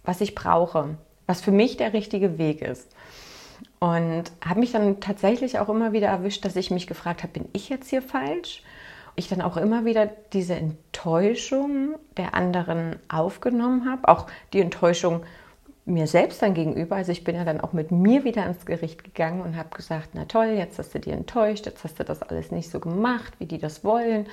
was 0.03 0.21
ich 0.21 0.35
brauche, 0.35 0.97
was 1.25 1.41
für 1.41 1.51
mich 1.51 1.77
der 1.77 1.93
richtige 1.93 2.37
Weg 2.37 2.61
ist? 2.61 2.89
Und 3.79 4.25
habe 4.45 4.59
mich 4.59 4.73
dann 4.73 4.99
tatsächlich 4.99 5.59
auch 5.59 5.69
immer 5.69 5.93
wieder 5.93 6.07
erwischt, 6.07 6.43
dass 6.43 6.57
ich 6.57 6.69
mich 6.69 6.85
gefragt 6.85 7.23
habe, 7.23 7.33
bin 7.33 7.47
ich 7.53 7.69
jetzt 7.69 7.89
hier 7.89 8.01
falsch? 8.01 8.61
Ich 9.15 9.29
dann 9.29 9.41
auch 9.41 9.57
immer 9.57 9.85
wieder 9.85 10.07
diese 10.33 10.55
Enttäuschung 10.55 11.95
der 12.17 12.33
anderen 12.33 12.97
aufgenommen 13.07 13.89
habe, 13.89 14.07
auch 14.07 14.27
die 14.51 14.59
Enttäuschung 14.59 15.23
mir 15.89 16.07
selbst 16.07 16.41
dann 16.41 16.53
gegenüber, 16.53 16.95
also 16.95 17.11
ich 17.11 17.23
bin 17.23 17.35
ja 17.35 17.43
dann 17.43 17.59
auch 17.61 17.73
mit 17.73 17.91
mir 17.91 18.23
wieder 18.23 18.45
ins 18.45 18.65
Gericht 18.65 19.03
gegangen 19.03 19.41
und 19.41 19.57
habe 19.57 19.75
gesagt, 19.75 20.09
na 20.13 20.25
toll, 20.25 20.47
jetzt 20.57 20.79
hast 20.79 20.93
du 20.93 20.99
die 20.99 21.11
enttäuscht, 21.11 21.65
jetzt 21.65 21.83
hast 21.83 21.99
du 21.99 22.03
das 22.03 22.21
alles 22.21 22.51
nicht 22.51 22.69
so 22.69 22.79
gemacht, 22.79 23.33
wie 23.39 23.45
die 23.45 23.59
das 23.59 23.83
wollen. 23.83 24.27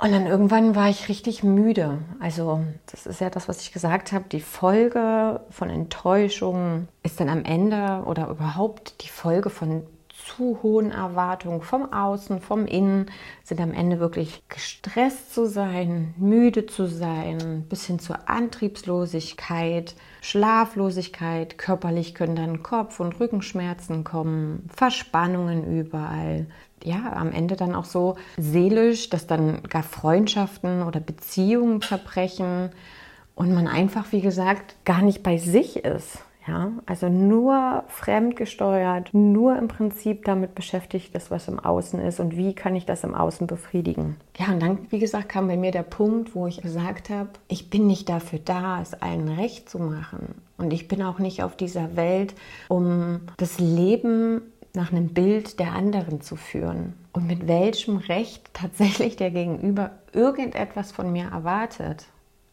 Und 0.00 0.12
dann 0.12 0.26
irgendwann 0.26 0.76
war 0.76 0.88
ich 0.88 1.08
richtig 1.08 1.42
müde. 1.42 1.98
Also 2.20 2.60
das 2.86 3.04
ist 3.04 3.20
ja 3.20 3.30
das, 3.30 3.48
was 3.48 3.62
ich 3.62 3.72
gesagt 3.72 4.12
habe. 4.12 4.26
Die 4.30 4.40
Folge 4.40 5.40
von 5.50 5.70
Enttäuschung 5.70 6.86
ist 7.02 7.18
dann 7.18 7.28
am 7.28 7.44
Ende 7.44 8.04
oder 8.06 8.28
überhaupt 8.28 9.02
die 9.02 9.08
Folge 9.08 9.50
von 9.50 9.82
zu 10.28 10.58
hohen 10.62 10.90
Erwartungen 10.90 11.62
vom 11.62 11.92
Außen, 11.92 12.40
vom 12.40 12.66
Innen, 12.66 13.06
sind 13.44 13.60
am 13.60 13.72
Ende 13.72 13.98
wirklich 13.98 14.42
gestresst 14.48 15.34
zu 15.34 15.46
sein, 15.46 16.14
müde 16.18 16.66
zu 16.66 16.86
sein, 16.86 17.64
bis 17.68 17.86
hin 17.86 17.98
zur 17.98 18.28
Antriebslosigkeit, 18.28 19.94
Schlaflosigkeit, 20.20 21.58
körperlich 21.58 22.14
können 22.14 22.36
dann 22.36 22.62
Kopf- 22.62 23.00
und 23.00 23.18
Rückenschmerzen 23.18 24.04
kommen, 24.04 24.68
Verspannungen 24.74 25.64
überall, 25.78 26.46
ja, 26.84 27.12
am 27.14 27.32
Ende 27.32 27.56
dann 27.56 27.74
auch 27.74 27.84
so 27.84 28.16
seelisch, 28.36 29.10
dass 29.10 29.26
dann 29.26 29.62
gar 29.64 29.82
Freundschaften 29.82 30.82
oder 30.82 31.00
Beziehungen 31.00 31.82
zerbrechen 31.82 32.70
und 33.34 33.54
man 33.54 33.66
einfach, 33.66 34.12
wie 34.12 34.20
gesagt, 34.20 34.76
gar 34.84 35.02
nicht 35.02 35.22
bei 35.22 35.38
sich 35.38 35.84
ist. 35.84 36.18
Ja, 36.48 36.72
also 36.86 37.10
nur 37.10 37.84
fremdgesteuert, 37.88 39.12
nur 39.12 39.58
im 39.58 39.68
Prinzip 39.68 40.24
damit 40.24 40.54
beschäftigt 40.54 41.14
ist, 41.14 41.30
was 41.30 41.46
im 41.46 41.58
Außen 41.58 42.00
ist 42.00 42.20
und 42.20 42.36
wie 42.36 42.54
kann 42.54 42.74
ich 42.74 42.86
das 42.86 43.04
im 43.04 43.14
Außen 43.14 43.46
befriedigen. 43.46 44.16
Ja, 44.38 44.46
und 44.46 44.62
dann, 44.62 44.78
wie 44.88 44.98
gesagt, 44.98 45.28
kam 45.28 45.48
bei 45.48 45.58
mir 45.58 45.72
der 45.72 45.82
Punkt, 45.82 46.34
wo 46.34 46.46
ich 46.46 46.62
gesagt 46.62 47.10
habe, 47.10 47.28
ich 47.48 47.68
bin 47.68 47.86
nicht 47.86 48.08
dafür 48.08 48.38
da, 48.42 48.80
es 48.80 48.94
allen 48.94 49.28
recht 49.28 49.68
zu 49.68 49.78
machen. 49.78 50.36
Und 50.56 50.72
ich 50.72 50.88
bin 50.88 51.02
auch 51.02 51.18
nicht 51.18 51.42
auf 51.42 51.54
dieser 51.54 51.96
Welt, 51.96 52.34
um 52.68 53.20
das 53.36 53.58
Leben 53.58 54.40
nach 54.74 54.90
einem 54.90 55.08
Bild 55.08 55.60
der 55.60 55.74
anderen 55.74 56.22
zu 56.22 56.36
führen. 56.36 56.94
Und 57.12 57.26
mit 57.26 57.46
welchem 57.46 57.98
Recht 57.98 58.54
tatsächlich 58.54 59.16
der 59.16 59.30
Gegenüber 59.30 59.90
irgendetwas 60.12 60.92
von 60.92 61.12
mir 61.12 61.28
erwartet. 61.30 62.06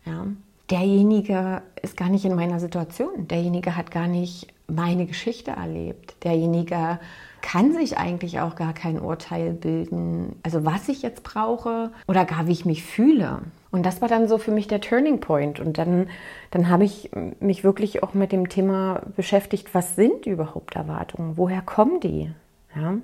Ja, 0.06 0.28
derjenige 0.70 1.62
ist 1.82 1.98
gar 1.98 2.10
nicht 2.10 2.26
in 2.26 2.36
meiner 2.36 2.60
Situation. 2.60 3.28
Derjenige 3.28 3.76
hat 3.76 3.92
gar 3.92 4.08
nicht 4.08 4.48
meine 4.68 5.06
Geschichte 5.06 5.52
erlebt. 5.52 6.16
Derjenige 6.24 7.00
kann 7.42 7.74
sich 7.74 7.98
eigentlich 7.98 8.40
auch 8.40 8.56
gar 8.56 8.74
kein 8.74 9.00
Urteil 9.00 9.54
bilden, 9.54 10.36
also 10.42 10.66
was 10.66 10.90
ich 10.90 11.04
jetzt 11.04 11.24
brauche 11.24 11.92
oder 12.08 12.26
gar 12.26 12.48
wie 12.48 12.52
ich 12.52 12.66
mich 12.66 12.84
fühle. 12.84 13.42
Und 13.70 13.86
das 13.86 14.02
war 14.02 14.08
dann 14.08 14.28
so 14.28 14.38
für 14.38 14.52
mich 14.52 14.68
der 14.68 14.82
Turning 14.82 15.20
Point. 15.20 15.60
Und 15.60 15.78
dann, 15.78 16.08
dann 16.50 16.70
habe 16.70 16.86
ich 16.86 17.12
mich 17.40 17.64
wirklich 17.64 18.02
auch 18.02 18.14
mit 18.14 18.32
dem 18.32 18.50
Thema 18.50 19.02
beschäftigt, 19.16 19.76
was 19.76 19.96
sind 19.96 20.26
überhaupt 20.26 20.76
Erwartungen? 20.76 21.38
Woher 21.38 21.62
kommen 21.62 22.00
die? 22.00 22.32
Ja? 22.76 22.96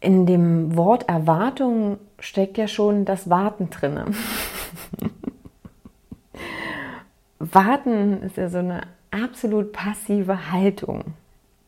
In 0.00 0.26
dem 0.26 0.76
Wort 0.76 1.08
Erwartung 1.08 1.98
steckt 2.20 2.58
ja 2.58 2.68
schon 2.68 3.04
das 3.04 3.28
Warten 3.28 3.70
drinne. 3.70 4.04
Warten 7.38 8.22
ist 8.22 8.36
ja 8.36 8.48
so 8.48 8.58
eine 8.58 8.82
absolut 9.10 9.72
passive 9.72 10.50
Haltung. 10.50 11.14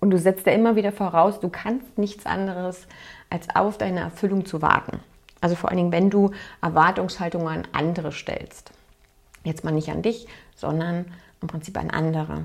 Und 0.00 0.10
du 0.10 0.18
setzt 0.18 0.46
ja 0.46 0.52
immer 0.52 0.76
wieder 0.76 0.92
voraus, 0.92 1.40
du 1.40 1.48
kannst 1.48 1.98
nichts 1.98 2.26
anderes, 2.26 2.86
als 3.28 3.54
auf 3.54 3.78
deine 3.78 4.00
Erfüllung 4.00 4.46
zu 4.46 4.62
warten. 4.62 5.00
Also 5.40 5.54
vor 5.54 5.70
allen 5.70 5.76
Dingen, 5.76 5.92
wenn 5.92 6.10
du 6.10 6.32
Erwartungshaltungen 6.60 7.48
an 7.48 7.68
andere 7.72 8.12
stellst. 8.12 8.72
Jetzt 9.44 9.64
mal 9.64 9.72
nicht 9.72 9.90
an 9.90 10.02
dich, 10.02 10.26
sondern 10.56 11.06
im 11.40 11.48
Prinzip 11.48 11.78
an 11.78 11.90
andere. 11.90 12.44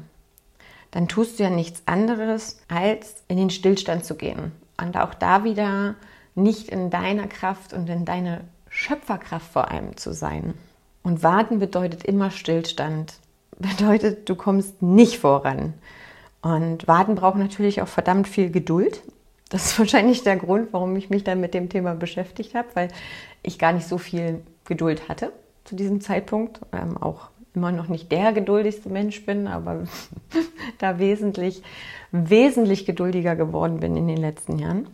Dann 0.92 1.08
tust 1.08 1.40
du 1.40 1.44
ja 1.44 1.50
nichts 1.50 1.84
anderes, 1.88 2.62
als 2.68 3.24
in 3.28 3.38
den 3.38 3.50
Stillstand 3.50 4.06
zu 4.06 4.16
gehen. 4.16 4.52
Und 4.82 4.98
auch 4.98 5.14
da 5.14 5.44
wieder 5.44 5.96
nicht 6.36 6.70
in 6.70 6.90
deiner 6.90 7.28
Kraft 7.28 7.74
und 7.74 7.90
in 7.90 8.06
deiner 8.06 8.42
Schöpferkraft 8.70 9.52
vor 9.52 9.72
allem 9.72 9.98
zu 9.98 10.14
sein. 10.14 10.54
Und 11.06 11.22
warten 11.22 11.60
bedeutet 11.60 12.04
immer 12.04 12.32
Stillstand. 12.32 13.14
Bedeutet, 13.60 14.28
du 14.28 14.36
kommst 14.36 14.82
nicht 14.82 15.20
voran. 15.20 15.76
Und 16.42 16.88
warten 16.88 17.16
braucht 17.16 17.38
natürlich 17.38 17.82
auch 17.82 17.88
verdammt 17.88 18.28
viel 18.28 18.50
Geduld. 18.50 19.02
Das 19.50 19.68
ist 19.68 19.80
wahrscheinlich 19.80 20.24
der 20.24 20.36
Grund, 20.36 20.74
warum 20.74 20.96
ich 20.96 21.12
mich 21.12 21.24
dann 21.24 21.40
mit 21.40 21.54
dem 21.54 21.70
Thema 21.70 21.94
beschäftigt 21.94 22.56
habe, 22.56 22.68
weil 22.74 22.88
ich 23.44 23.60
gar 23.60 23.72
nicht 23.72 23.88
so 23.88 24.00
viel 24.00 24.42
Geduld 24.66 25.08
hatte 25.08 25.32
zu 25.64 25.76
diesem 25.76 26.02
Zeitpunkt. 26.02 26.60
Ähm, 26.74 26.98
auch 26.98 27.30
immer 27.54 27.72
noch 27.72 27.88
nicht 27.88 28.12
der 28.12 28.34
geduldigste 28.34 28.90
Mensch 28.90 29.26
bin, 29.28 29.48
aber 29.48 29.84
da 30.80 30.98
wesentlich, 30.98 31.62
wesentlich 32.12 32.88
geduldiger 32.88 33.36
geworden 33.36 33.80
bin 33.80 33.96
in 33.96 34.08
den 34.08 34.18
letzten 34.18 34.58
Jahren. 34.58 34.88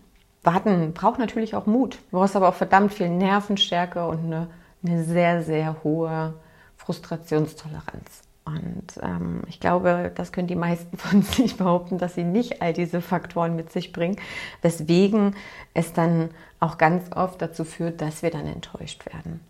Warten 0.43 0.91
braucht 0.91 1.19
natürlich 1.19 1.55
auch 1.55 1.67
Mut. 1.67 1.99
Du 2.11 2.17
brauchst 2.17 2.35
aber 2.35 2.49
auch 2.49 2.55
verdammt 2.55 2.93
viel 2.93 3.09
Nervenstärke 3.09 4.05
und 4.05 4.25
eine 4.25 4.47
eine 4.83 5.03
sehr, 5.03 5.43
sehr 5.43 5.83
hohe 5.83 6.33
Frustrationstoleranz. 6.77 8.23
Und 8.43 8.85
ähm, 9.01 9.41
ich 9.47 9.59
glaube, 9.59 10.11
das 10.15 10.31
können 10.31 10.47
die 10.47 10.55
meisten 10.55 10.97
von 10.97 11.21
sich 11.21 11.57
behaupten, 11.57 11.97
dass 11.97 12.15
sie 12.15 12.23
nicht 12.23 12.61
all 12.61 12.73
diese 12.73 13.01
Faktoren 13.01 13.55
mit 13.55 13.71
sich 13.71 13.93
bringen, 13.93 14.17
weswegen 14.61 15.35
es 15.73 15.93
dann 15.93 16.29
auch 16.59 16.77
ganz 16.77 17.11
oft 17.15 17.41
dazu 17.41 17.63
führt, 17.63 18.01
dass 18.01 18.23
wir 18.23 18.31
dann 18.31 18.47
enttäuscht 18.47 19.05
werden. 19.11 19.41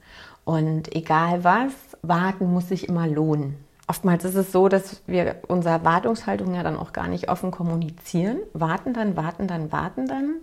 Und 0.44 0.94
egal 0.96 1.44
was, 1.44 1.74
warten 2.02 2.52
muss 2.52 2.70
sich 2.70 2.90
immer 2.90 3.08
lohnen. 3.08 3.64
Oftmals 3.88 4.24
ist 4.24 4.36
es 4.36 4.52
so, 4.52 4.70
dass 4.70 5.02
wir 5.06 5.36
unsere 5.48 5.76
Erwartungshaltung 5.76 6.54
ja 6.56 6.64
dann 6.64 6.78
auch 6.78 6.94
gar 6.94 7.08
nicht 7.08 7.30
offen 7.30 7.52
kommunizieren. 7.52 8.38
Warten 8.54 8.94
dann, 8.94 9.18
warten 9.18 9.48
dann, 9.48 9.72
warten 9.72 10.08
dann 10.08 10.36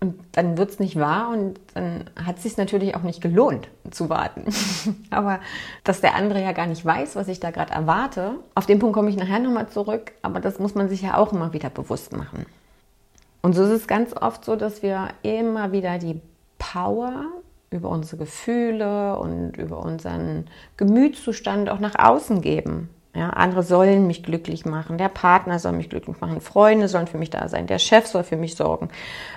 und 0.00 0.18
dann 0.32 0.56
wird 0.56 0.70
es 0.70 0.78
nicht 0.78 0.98
wahr 0.98 1.28
und 1.28 1.60
dann 1.74 2.08
hat 2.16 2.38
es 2.38 2.44
sich 2.44 2.56
natürlich 2.56 2.94
auch 2.96 3.02
nicht 3.02 3.20
gelohnt 3.20 3.68
zu 3.90 4.08
warten. 4.08 4.46
aber 5.10 5.40
dass 5.84 6.00
der 6.00 6.14
andere 6.14 6.42
ja 6.42 6.52
gar 6.52 6.66
nicht 6.66 6.84
weiß, 6.84 7.16
was 7.16 7.28
ich 7.28 7.38
da 7.38 7.50
gerade 7.50 7.72
erwarte, 7.72 8.36
auf 8.54 8.64
den 8.64 8.78
Punkt 8.78 8.94
komme 8.94 9.10
ich 9.10 9.16
nachher 9.16 9.40
nochmal 9.40 9.68
zurück, 9.68 10.12
aber 10.22 10.40
das 10.40 10.58
muss 10.58 10.74
man 10.74 10.88
sich 10.88 11.02
ja 11.02 11.18
auch 11.18 11.34
immer 11.34 11.52
wieder 11.52 11.68
bewusst 11.68 12.16
machen. 12.16 12.46
Und 13.42 13.54
so 13.54 13.62
ist 13.64 13.70
es 13.70 13.86
ganz 13.86 14.14
oft 14.16 14.44
so, 14.44 14.56
dass 14.56 14.82
wir 14.82 15.08
immer 15.22 15.72
wieder 15.72 15.98
die 15.98 16.20
Power 16.58 17.26
über 17.70 17.88
unsere 17.88 18.18
Gefühle 18.18 19.18
und 19.18 19.56
über 19.56 19.78
unseren 19.78 20.46
Gemütszustand 20.76 21.68
auch 21.70 21.78
nach 21.78 21.98
außen 21.98 22.40
geben. 22.40 22.90
Ja, 23.14 23.30
andere 23.30 23.64
sollen 23.64 24.06
mich 24.06 24.22
glücklich 24.22 24.64
machen, 24.64 24.96
der 24.96 25.08
Partner 25.08 25.58
soll 25.58 25.72
mich 25.72 25.90
glücklich 25.90 26.20
machen, 26.20 26.40
Freunde 26.40 26.86
sollen 26.86 27.08
für 27.08 27.18
mich 27.18 27.30
da 27.30 27.48
sein, 27.48 27.66
der 27.66 27.80
Chef 27.80 28.06
soll 28.06 28.22
für 28.22 28.36
mich 28.36 28.54
sorgen. 28.54 28.88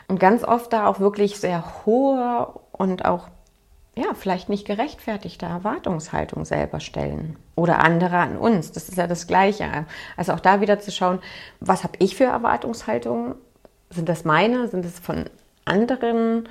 Und 0.08 0.20
ganz 0.20 0.44
oft 0.44 0.72
da 0.74 0.86
auch 0.86 1.00
wirklich 1.00 1.40
sehr 1.40 1.86
hohe 1.86 2.54
und 2.72 3.06
auch 3.06 3.30
ja, 3.96 4.06
vielleicht 4.16 4.50
nicht 4.50 4.66
gerechtfertigte 4.66 5.46
Erwartungshaltung 5.46 6.46
selber 6.46 6.80
stellen. 6.80 7.38
Oder 7.56 7.80
andere 7.80 8.18
an 8.18 8.38
uns. 8.38 8.72
Das 8.72 8.90
ist 8.90 8.98
ja 8.98 9.06
das 9.06 9.28
Gleiche. 9.28 9.86
Also 10.18 10.34
auch 10.34 10.40
da 10.40 10.62
wieder 10.62 10.80
zu 10.80 10.92
schauen, 10.92 11.20
was 11.60 11.84
habe 11.84 11.94
ich 12.00 12.16
für 12.16 12.24
Erwartungshaltungen? 12.24 13.36
Sind 13.92 14.10
das 14.10 14.26
meine? 14.26 14.68
Sind 14.68 14.84
es 14.86 14.98
von 14.98 15.26
anderen? 15.66 16.50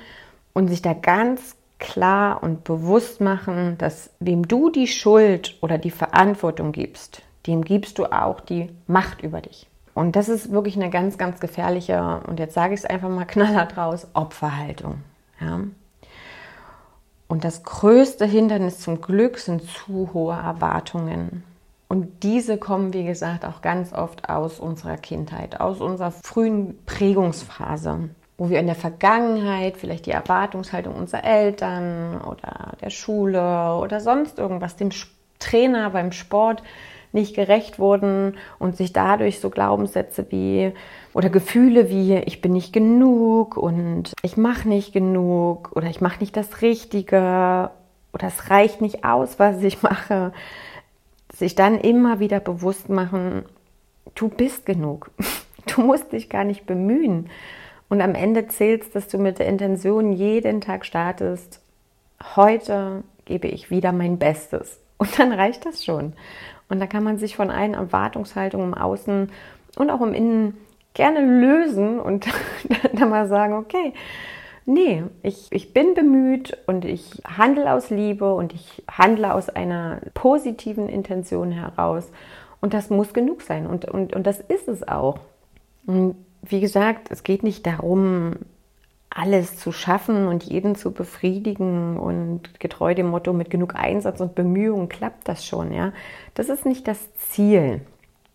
Und 0.53 0.69
sich 0.69 0.81
da 0.81 0.93
ganz 0.93 1.57
klar 1.83 2.41
und 2.41 2.63
bewusst 2.63 3.21
machen, 3.21 3.77
dass 3.77 4.09
wem 4.19 4.47
du 4.47 4.71
die 4.71 4.87
Schuld 4.87 5.57
oder 5.61 5.77
die 5.77 5.91
Verantwortung 5.91 6.71
gibst, 6.71 7.21
dem 7.45 7.63
gibst 7.63 7.99
du 7.99 8.05
auch 8.05 8.39
die 8.39 8.71
Macht 8.87 9.21
über 9.21 9.41
dich. 9.41 9.67
Und 9.93 10.15
das 10.15 10.29
ist 10.29 10.51
wirklich 10.51 10.75
eine 10.75 10.89
ganz, 10.89 11.19
ganz 11.19 11.39
gefährliche, 11.39 12.21
und 12.25 12.39
jetzt 12.39 12.55
sage 12.55 12.73
ich 12.73 12.79
es 12.79 12.85
einfach 12.85 13.09
mal 13.09 13.25
knallhart 13.27 13.77
raus, 13.77 14.07
Opferhaltung. 14.13 15.03
Ja? 15.39 15.59
Und 17.27 17.43
das 17.43 17.63
größte 17.63 18.25
Hindernis 18.25 18.79
zum 18.79 19.01
Glück 19.01 19.37
sind 19.37 19.63
zu 19.63 20.11
hohe 20.13 20.35
Erwartungen. 20.35 21.43
Und 21.87 22.23
diese 22.23 22.57
kommen, 22.57 22.93
wie 22.93 23.03
gesagt, 23.03 23.45
auch 23.45 23.61
ganz 23.61 23.93
oft 23.93 24.29
aus 24.29 24.59
unserer 24.59 24.97
Kindheit, 24.97 25.59
aus 25.59 25.79
unserer 25.79 26.11
frühen 26.11 26.79
Prägungsphase 26.85 28.09
wo 28.37 28.49
wir 28.49 28.59
in 28.59 28.65
der 28.65 28.75
Vergangenheit 28.75 29.77
vielleicht 29.77 30.05
die 30.05 30.11
Erwartungshaltung 30.11 30.95
unserer 30.95 31.23
Eltern 31.23 32.21
oder 32.21 32.73
der 32.81 32.89
Schule 32.89 33.75
oder 33.75 33.99
sonst 33.99 34.39
irgendwas, 34.39 34.75
dem 34.75 34.89
Trainer 35.39 35.89
beim 35.91 36.11
Sport 36.11 36.63
nicht 37.11 37.35
gerecht 37.35 37.77
wurden 37.77 38.37
und 38.57 38.75
sich 38.75 38.91
dadurch 38.91 39.39
so 39.39 39.51
Glaubenssätze 39.51 40.25
wie 40.29 40.73
oder 41.13 41.29
Gefühle 41.29 41.89
wie 41.89 42.15
ich 42.15 42.41
bin 42.41 42.53
nicht 42.53 42.73
genug 42.73 43.55
und 43.55 44.13
ich 44.23 44.35
mache 44.35 44.67
nicht 44.67 44.93
genug 44.93 45.71
oder 45.75 45.87
ich 45.87 46.01
mache 46.01 46.19
nicht 46.19 46.35
das 46.35 46.61
Richtige 46.63 47.69
oder 48.13 48.27
es 48.27 48.49
reicht 48.49 48.81
nicht 48.81 49.05
aus, 49.05 49.37
was 49.37 49.61
ich 49.61 49.83
mache, 49.83 50.33
sich 51.33 51.55
dann 51.55 51.79
immer 51.79 52.19
wieder 52.19 52.39
bewusst 52.39 52.89
machen, 52.89 53.45
du 54.15 54.29
bist 54.29 54.65
genug. 54.65 55.11
Du 55.65 55.81
musst 55.81 56.11
dich 56.11 56.29
gar 56.29 56.43
nicht 56.43 56.65
bemühen. 56.65 57.29
Und 57.93 58.01
am 58.01 58.15
Ende 58.15 58.47
zählst, 58.47 58.95
dass 58.95 59.07
du 59.07 59.19
mit 59.19 59.37
der 59.37 59.45
Intention 59.45 60.13
jeden 60.13 60.61
Tag 60.61 60.83
startest, 60.83 61.61
heute 62.35 63.03
gebe 63.25 63.47
ich 63.47 63.69
wieder 63.69 63.91
mein 63.91 64.17
Bestes. 64.17 64.79
Und 64.97 65.19
dann 65.19 65.31
reicht 65.31 65.63
das 65.67 65.85
schon. 65.85 66.13
Und 66.69 66.79
da 66.79 66.87
kann 66.87 67.03
man 67.03 67.19
sich 67.19 67.35
von 67.35 67.51
allen 67.51 67.75
Erwartungshaltungen 67.75 68.69
im 68.69 68.73
Außen 68.73 69.31
und 69.77 69.89
auch 69.91 70.01
im 70.01 70.15
Innen 70.15 70.57
gerne 70.95 71.21
lösen 71.21 71.99
und 71.99 72.25
dann 72.93 73.11
mal 73.11 73.27
sagen, 73.27 73.53
okay, 73.53 73.93
nee, 74.65 75.03
ich, 75.21 75.45
ich 75.51 75.71
bin 75.71 75.93
bemüht 75.93 76.57
und 76.65 76.85
ich 76.85 77.21
handle 77.25 77.71
aus 77.71 77.91
Liebe 77.91 78.33
und 78.33 78.55
ich 78.55 78.81
handle 78.89 79.35
aus 79.35 79.49
einer 79.49 80.01
positiven 80.15 80.89
Intention 80.89 81.51
heraus. 81.51 82.09
Und 82.59 82.73
das 82.73 82.89
muss 82.89 83.13
genug 83.13 83.43
sein. 83.43 83.67
Und, 83.67 83.85
und, 83.85 84.15
und 84.15 84.25
das 84.25 84.39
ist 84.39 84.67
es 84.67 84.81
auch. 84.87 85.19
Und 85.85 86.15
wie 86.43 86.59
gesagt, 86.59 87.09
es 87.09 87.23
geht 87.23 87.43
nicht 87.43 87.65
darum, 87.65 88.33
alles 89.09 89.57
zu 89.57 89.71
schaffen 89.71 90.27
und 90.27 90.43
jeden 90.43 90.75
zu 90.75 90.91
befriedigen 90.91 91.97
und 91.97 92.59
getreu 92.59 92.95
dem 92.95 93.07
Motto 93.07 93.31
mit 93.31 93.49
genug 93.49 93.75
Einsatz 93.75 94.19
und 94.21 94.35
Bemühungen 94.35 94.89
klappt 94.89 95.27
das 95.27 95.45
schon, 95.45 95.71
ja. 95.71 95.93
Das 96.33 96.49
ist 96.49 96.65
nicht 96.65 96.87
das 96.87 97.13
Ziel. 97.15 97.81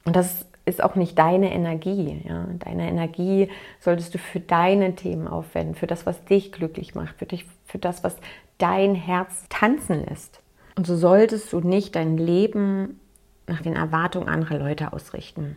Und 0.04 0.14
das 0.14 0.46
ist 0.64 0.82
auch 0.82 0.94
nicht 0.94 1.18
deine 1.18 1.52
Energie. 1.52 2.22
Ja? 2.28 2.46
Deine 2.58 2.88
Energie 2.88 3.48
solltest 3.80 4.14
du 4.14 4.18
für 4.18 4.40
deine 4.40 4.94
Themen 4.94 5.26
aufwenden, 5.26 5.74
für 5.74 5.86
das, 5.86 6.06
was 6.06 6.24
dich 6.24 6.52
glücklich 6.52 6.94
macht, 6.94 7.16
für, 7.18 7.26
dich, 7.26 7.46
für 7.66 7.78
das, 7.78 8.04
was 8.04 8.16
dein 8.58 8.94
Herz 8.94 9.44
tanzen 9.48 10.04
lässt. 10.04 10.40
Und 10.76 10.86
so 10.86 10.96
solltest 10.96 11.52
du 11.52 11.60
nicht 11.60 11.96
dein 11.96 12.18
Leben 12.18 13.00
nach 13.46 13.62
den 13.62 13.74
Erwartungen 13.74 14.28
anderer 14.28 14.58
Leute 14.58 14.92
ausrichten. 14.92 15.56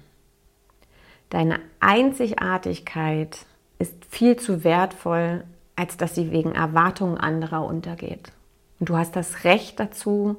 Deine 1.31 1.59
Einzigartigkeit 1.79 3.39
ist 3.79 3.95
viel 4.09 4.35
zu 4.35 4.63
wertvoll, 4.63 5.43
als 5.75 5.97
dass 5.97 6.13
sie 6.13 6.31
wegen 6.31 6.53
Erwartungen 6.53 7.17
anderer 7.17 7.65
untergeht. 7.65 8.31
Und 8.79 8.89
du 8.89 8.97
hast 8.97 9.15
das 9.15 9.43
Recht 9.43 9.79
dazu, 9.79 10.37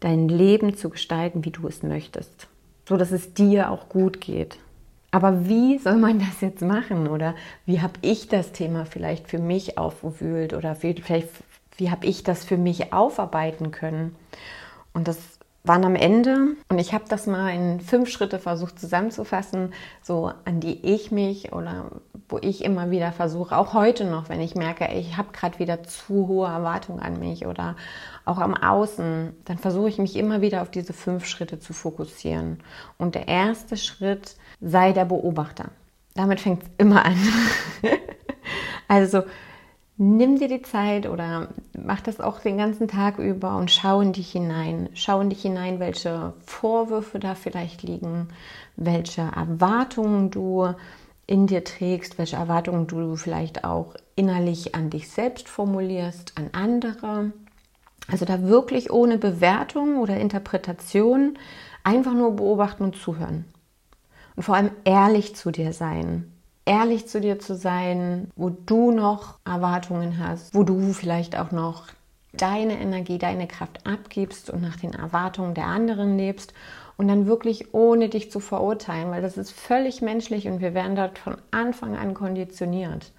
dein 0.00 0.28
Leben 0.28 0.76
zu 0.76 0.90
gestalten, 0.90 1.46
wie 1.46 1.50
du 1.50 1.66
es 1.66 1.82
möchtest 1.82 2.48
so 2.88 2.96
dass 2.96 3.12
es 3.12 3.34
dir 3.34 3.70
auch 3.70 3.88
gut 3.88 4.20
geht. 4.20 4.58
Aber 5.10 5.48
wie 5.48 5.78
soll 5.78 5.96
man 5.96 6.18
das 6.18 6.40
jetzt 6.40 6.62
machen? 6.62 7.08
Oder 7.08 7.34
wie 7.66 7.80
habe 7.80 7.94
ich 8.00 8.28
das 8.28 8.52
Thema 8.52 8.86
vielleicht 8.86 9.28
für 9.28 9.38
mich 9.38 9.78
aufgewühlt? 9.78 10.54
Oder 10.54 10.74
vielleicht, 10.74 11.28
wie 11.76 11.90
habe 11.90 12.06
ich 12.06 12.22
das 12.22 12.44
für 12.44 12.56
mich 12.56 12.92
aufarbeiten 12.92 13.70
können? 13.70 14.16
Und 14.94 15.08
das 15.08 15.18
waren 15.64 15.84
am 15.84 15.94
Ende, 15.94 16.56
und 16.68 16.78
ich 16.78 16.92
habe 16.92 17.04
das 17.08 17.26
mal 17.26 17.50
in 17.50 17.80
fünf 17.80 18.10
Schritte 18.10 18.40
versucht 18.40 18.80
zusammenzufassen, 18.80 19.72
so 20.02 20.32
an 20.44 20.58
die 20.58 20.84
ich 20.94 21.12
mich 21.12 21.52
oder 21.52 21.90
wo 22.28 22.38
ich 22.40 22.64
immer 22.64 22.90
wieder 22.90 23.12
versuche, 23.12 23.56
auch 23.56 23.74
heute 23.74 24.04
noch, 24.04 24.28
wenn 24.28 24.40
ich 24.40 24.54
merke, 24.54 24.88
ich 24.92 25.16
habe 25.16 25.32
gerade 25.32 25.58
wieder 25.58 25.84
zu 25.84 26.26
hohe 26.26 26.48
Erwartungen 26.48 27.00
an 27.00 27.18
mich 27.18 27.46
oder 27.46 27.76
auch 28.24 28.38
am 28.38 28.54
Außen, 28.54 29.34
dann 29.44 29.58
versuche 29.58 29.88
ich 29.88 29.98
mich 29.98 30.16
immer 30.16 30.40
wieder 30.40 30.62
auf 30.62 30.70
diese 30.70 30.92
fünf 30.92 31.26
Schritte 31.26 31.60
zu 31.60 31.72
fokussieren. 31.72 32.58
Und 32.98 33.14
der 33.14 33.28
erste 33.28 33.76
Schritt 33.76 34.36
sei 34.60 34.92
der 34.92 35.04
Beobachter. 35.04 35.66
Damit 36.14 36.40
fängt 36.40 36.62
es 36.62 36.68
immer 36.78 37.04
an. 37.04 37.16
also 38.88 39.22
nimm 39.96 40.38
dir 40.38 40.48
die 40.48 40.62
Zeit 40.62 41.08
oder 41.08 41.48
mach 41.78 42.00
das 42.00 42.20
auch 42.20 42.40
den 42.40 42.58
ganzen 42.58 42.88
Tag 42.88 43.18
über 43.18 43.56
und 43.56 43.70
schau 43.70 44.00
in 44.00 44.12
dich 44.12 44.32
hinein. 44.32 44.88
Schau 44.94 45.20
in 45.20 45.30
dich 45.30 45.42
hinein, 45.42 45.80
welche 45.80 46.32
Vorwürfe 46.44 47.18
da 47.18 47.34
vielleicht 47.34 47.82
liegen, 47.82 48.28
welche 48.76 49.22
Erwartungen 49.22 50.30
du 50.30 50.74
in 51.26 51.46
dir 51.46 51.64
trägst, 51.64 52.18
welche 52.18 52.36
Erwartungen 52.36 52.86
du 52.86 53.16
vielleicht 53.16 53.64
auch 53.64 53.94
innerlich 54.16 54.74
an 54.74 54.90
dich 54.90 55.10
selbst 55.10 55.48
formulierst, 55.48 56.32
an 56.36 56.50
andere. 56.52 57.32
Also 58.10 58.24
da 58.24 58.42
wirklich 58.42 58.90
ohne 58.90 59.18
Bewertung 59.18 59.98
oder 59.98 60.16
Interpretation 60.16 61.38
einfach 61.84 62.14
nur 62.14 62.36
beobachten 62.36 62.84
und 62.84 62.96
zuhören. 62.96 63.44
Und 64.34 64.42
vor 64.42 64.56
allem 64.56 64.70
ehrlich 64.84 65.36
zu 65.36 65.50
dir 65.50 65.72
sein. 65.72 66.31
Ehrlich 66.64 67.08
zu 67.08 67.20
dir 67.20 67.38
zu 67.38 67.56
sein, 67.56 68.30
wo 68.36 68.50
du 68.50 68.92
noch 68.92 69.38
Erwartungen 69.44 70.18
hast, 70.18 70.54
wo 70.54 70.62
du 70.62 70.92
vielleicht 70.92 71.36
auch 71.36 71.50
noch 71.50 71.88
deine 72.32 72.80
Energie, 72.80 73.18
deine 73.18 73.46
Kraft 73.46 73.86
abgibst 73.86 74.48
und 74.48 74.62
nach 74.62 74.76
den 74.76 74.94
Erwartungen 74.94 75.54
der 75.54 75.66
anderen 75.66 76.16
lebst 76.16 76.54
und 76.96 77.08
dann 77.08 77.26
wirklich 77.26 77.74
ohne 77.74 78.08
dich 78.08 78.30
zu 78.30 78.40
verurteilen, 78.40 79.10
weil 79.10 79.22
das 79.22 79.36
ist 79.36 79.50
völlig 79.50 80.02
menschlich 80.02 80.46
und 80.46 80.60
wir 80.60 80.72
werden 80.74 80.96
dort 80.96 81.18
von 81.18 81.36
Anfang 81.50 81.96
an 81.96 82.14
konditioniert. 82.14 83.12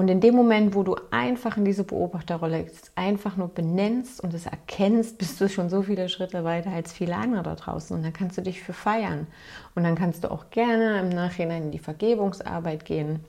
Und 0.00 0.08
in 0.08 0.22
dem 0.22 0.34
Moment, 0.34 0.74
wo 0.74 0.82
du 0.82 0.96
einfach 1.10 1.58
in 1.58 1.66
diese 1.66 1.84
Beobachterrolle 1.84 2.64
einfach 2.94 3.36
nur 3.36 3.48
benennst 3.48 4.22
und 4.22 4.32
es 4.32 4.46
erkennst, 4.46 5.18
bist 5.18 5.38
du 5.38 5.46
schon 5.46 5.68
so 5.68 5.82
viele 5.82 6.08
Schritte 6.08 6.42
weiter 6.42 6.70
als 6.70 6.90
viele 6.90 7.14
andere 7.16 7.42
da 7.42 7.54
draußen. 7.54 7.94
Und 7.94 8.02
dann 8.02 8.14
kannst 8.14 8.38
du 8.38 8.40
dich 8.40 8.62
für 8.62 8.72
feiern. 8.72 9.26
Und 9.74 9.84
dann 9.84 9.96
kannst 9.96 10.24
du 10.24 10.30
auch 10.30 10.48
gerne 10.48 11.00
im 11.00 11.10
Nachhinein 11.10 11.64
in 11.64 11.70
die 11.70 11.78
Vergebungsarbeit 11.78 12.86
gehen. 12.86 13.20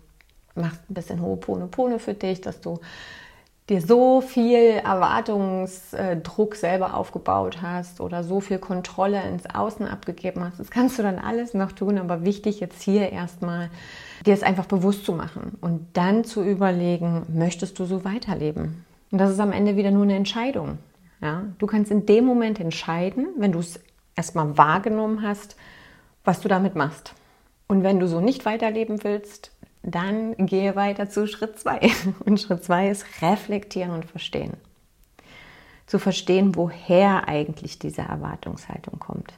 Machst 0.55 0.79
ein 0.89 0.93
bisschen 0.93 1.21
hohe 1.21 1.35
Pone 1.35 1.67
Pone 1.67 1.99
für 1.99 2.13
dich, 2.13 2.39
dass 2.39 2.61
du 2.61 2.79
dir 3.71 3.81
so 3.81 4.21
viel 4.21 4.81
Erwartungsdruck 4.83 6.55
selber 6.55 6.93
aufgebaut 6.93 7.61
hast 7.61 8.01
oder 8.01 8.23
so 8.23 8.41
viel 8.41 8.59
Kontrolle 8.59 9.23
ins 9.23 9.45
Außen 9.45 9.87
abgegeben 9.87 10.43
hast. 10.43 10.59
Das 10.59 10.69
kannst 10.69 10.99
du 10.99 11.03
dann 11.03 11.17
alles 11.17 11.53
noch 11.53 11.71
tun, 11.71 11.97
aber 11.97 12.25
wichtig 12.25 12.59
jetzt 12.59 12.81
hier 12.81 13.11
erstmal 13.11 13.69
dir 14.25 14.33
es 14.33 14.43
einfach 14.43 14.65
bewusst 14.65 15.05
zu 15.05 15.13
machen 15.13 15.57
und 15.61 15.87
dann 15.93 16.25
zu 16.25 16.43
überlegen, 16.43 17.25
möchtest 17.33 17.79
du 17.79 17.85
so 17.85 18.03
weiterleben? 18.03 18.85
Und 19.09 19.17
das 19.17 19.31
ist 19.31 19.39
am 19.39 19.53
Ende 19.53 19.77
wieder 19.77 19.91
nur 19.91 20.03
eine 20.03 20.15
Entscheidung. 20.15 20.77
Ja? 21.21 21.43
Du 21.57 21.65
kannst 21.65 21.91
in 21.91 22.05
dem 22.05 22.25
Moment 22.25 22.59
entscheiden, 22.59 23.27
wenn 23.37 23.53
du 23.53 23.59
es 23.59 23.79
erstmal 24.15 24.57
wahrgenommen 24.57 25.21
hast, 25.21 25.55
was 26.25 26.41
du 26.41 26.49
damit 26.49 26.75
machst. 26.75 27.13
Und 27.67 27.83
wenn 27.83 27.99
du 27.99 28.07
so 28.07 28.19
nicht 28.19 28.45
weiterleben 28.45 29.03
willst, 29.03 29.51
dann 29.83 30.35
gehe 30.37 30.75
weiter 30.75 31.09
zu 31.09 31.27
Schritt 31.27 31.59
2. 31.59 31.79
Und 32.25 32.39
Schritt 32.39 32.63
2 32.63 32.89
ist 32.89 33.05
reflektieren 33.21 33.91
und 33.91 34.05
verstehen. 34.05 34.53
Zu 35.87 35.99
verstehen, 35.99 36.55
woher 36.55 37.27
eigentlich 37.27 37.79
diese 37.79 38.01
Erwartungshaltung 38.01 38.99
kommt. 38.99 39.33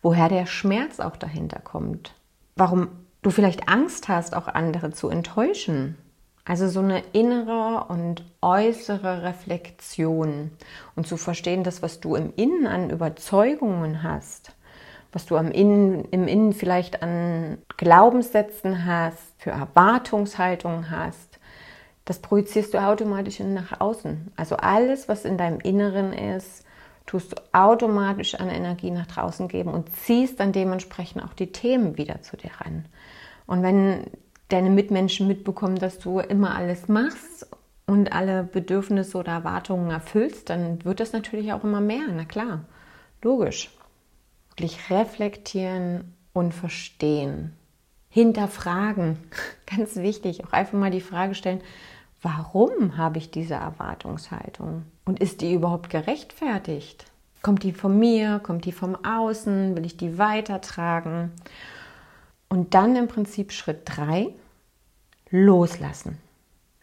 Woher 0.00 0.28
der 0.28 0.46
Schmerz 0.46 1.00
auch 1.00 1.16
dahinter 1.16 1.60
kommt. 1.60 2.14
Warum 2.54 2.88
du 3.22 3.30
vielleicht 3.30 3.68
Angst 3.68 4.08
hast, 4.08 4.34
auch 4.34 4.48
andere 4.48 4.92
zu 4.92 5.08
enttäuschen. 5.08 5.98
Also 6.44 6.68
so 6.68 6.80
eine 6.80 7.00
innere 7.12 7.84
und 7.88 8.24
äußere 8.40 9.22
Reflexion 9.22 10.52
und 10.96 11.06
zu 11.06 11.18
verstehen, 11.18 11.62
dass 11.62 11.82
was 11.82 12.00
du 12.00 12.14
im 12.14 12.32
Innen 12.36 12.66
an 12.66 12.88
Überzeugungen 12.88 14.02
hast, 14.02 14.52
was 15.12 15.26
du 15.26 15.36
am 15.36 15.50
Innen, 15.50 16.04
im 16.10 16.28
Innen 16.28 16.52
vielleicht 16.52 17.02
an 17.02 17.58
Glaubenssätzen 17.76 18.84
hast, 18.84 19.34
für 19.38 19.50
Erwartungshaltungen 19.50 20.90
hast, 20.90 21.38
das 22.04 22.20
projizierst 22.20 22.74
du 22.74 22.78
automatisch 22.78 23.40
nach 23.40 23.80
außen. 23.80 24.32
Also 24.36 24.56
alles, 24.56 25.08
was 25.08 25.24
in 25.24 25.36
deinem 25.36 25.60
Inneren 25.60 26.12
ist, 26.12 26.64
tust 27.06 27.32
du 27.32 27.36
automatisch 27.52 28.34
an 28.34 28.48
Energie 28.48 28.90
nach 28.90 29.06
draußen 29.06 29.48
geben 29.48 29.72
und 29.72 29.94
ziehst 29.94 30.40
dann 30.40 30.52
dementsprechend 30.52 31.22
auch 31.24 31.32
die 31.32 31.52
Themen 31.52 31.96
wieder 31.96 32.22
zu 32.22 32.36
dir 32.36 32.50
ran. 32.60 32.84
Und 33.46 33.62
wenn 33.62 34.04
deine 34.48 34.70
Mitmenschen 34.70 35.26
mitbekommen, 35.26 35.76
dass 35.76 35.98
du 35.98 36.20
immer 36.20 36.54
alles 36.54 36.88
machst 36.88 37.46
und 37.86 38.12
alle 38.12 38.44
Bedürfnisse 38.44 39.16
oder 39.16 39.32
Erwartungen 39.32 39.90
erfüllst, 39.90 40.50
dann 40.50 40.84
wird 40.84 41.00
das 41.00 41.12
natürlich 41.12 41.52
auch 41.52 41.64
immer 41.64 41.80
mehr. 41.80 42.02
Na 42.14 42.24
klar, 42.24 42.64
logisch. 43.22 43.70
Wirklich 44.58 44.90
reflektieren 44.90 46.16
und 46.32 46.52
verstehen. 46.52 47.52
Hinterfragen, 48.08 49.16
ganz 49.66 49.94
wichtig. 49.94 50.44
Auch 50.44 50.52
einfach 50.52 50.76
mal 50.76 50.90
die 50.90 51.00
Frage 51.00 51.36
stellen, 51.36 51.60
warum 52.22 52.96
habe 52.96 53.18
ich 53.18 53.30
diese 53.30 53.54
Erwartungshaltung? 53.54 54.82
Und 55.04 55.20
ist 55.20 55.42
die 55.42 55.54
überhaupt 55.54 55.90
gerechtfertigt? 55.90 57.04
Kommt 57.40 57.62
die 57.62 57.72
von 57.72 57.96
mir? 58.00 58.40
Kommt 58.40 58.64
die 58.64 58.72
vom 58.72 58.96
Außen? 59.04 59.76
Will 59.76 59.86
ich 59.86 59.96
die 59.96 60.18
weitertragen? 60.18 61.30
Und 62.48 62.74
dann 62.74 62.96
im 62.96 63.06
Prinzip 63.06 63.52
Schritt 63.52 63.82
3, 63.84 64.34
loslassen. 65.30 66.18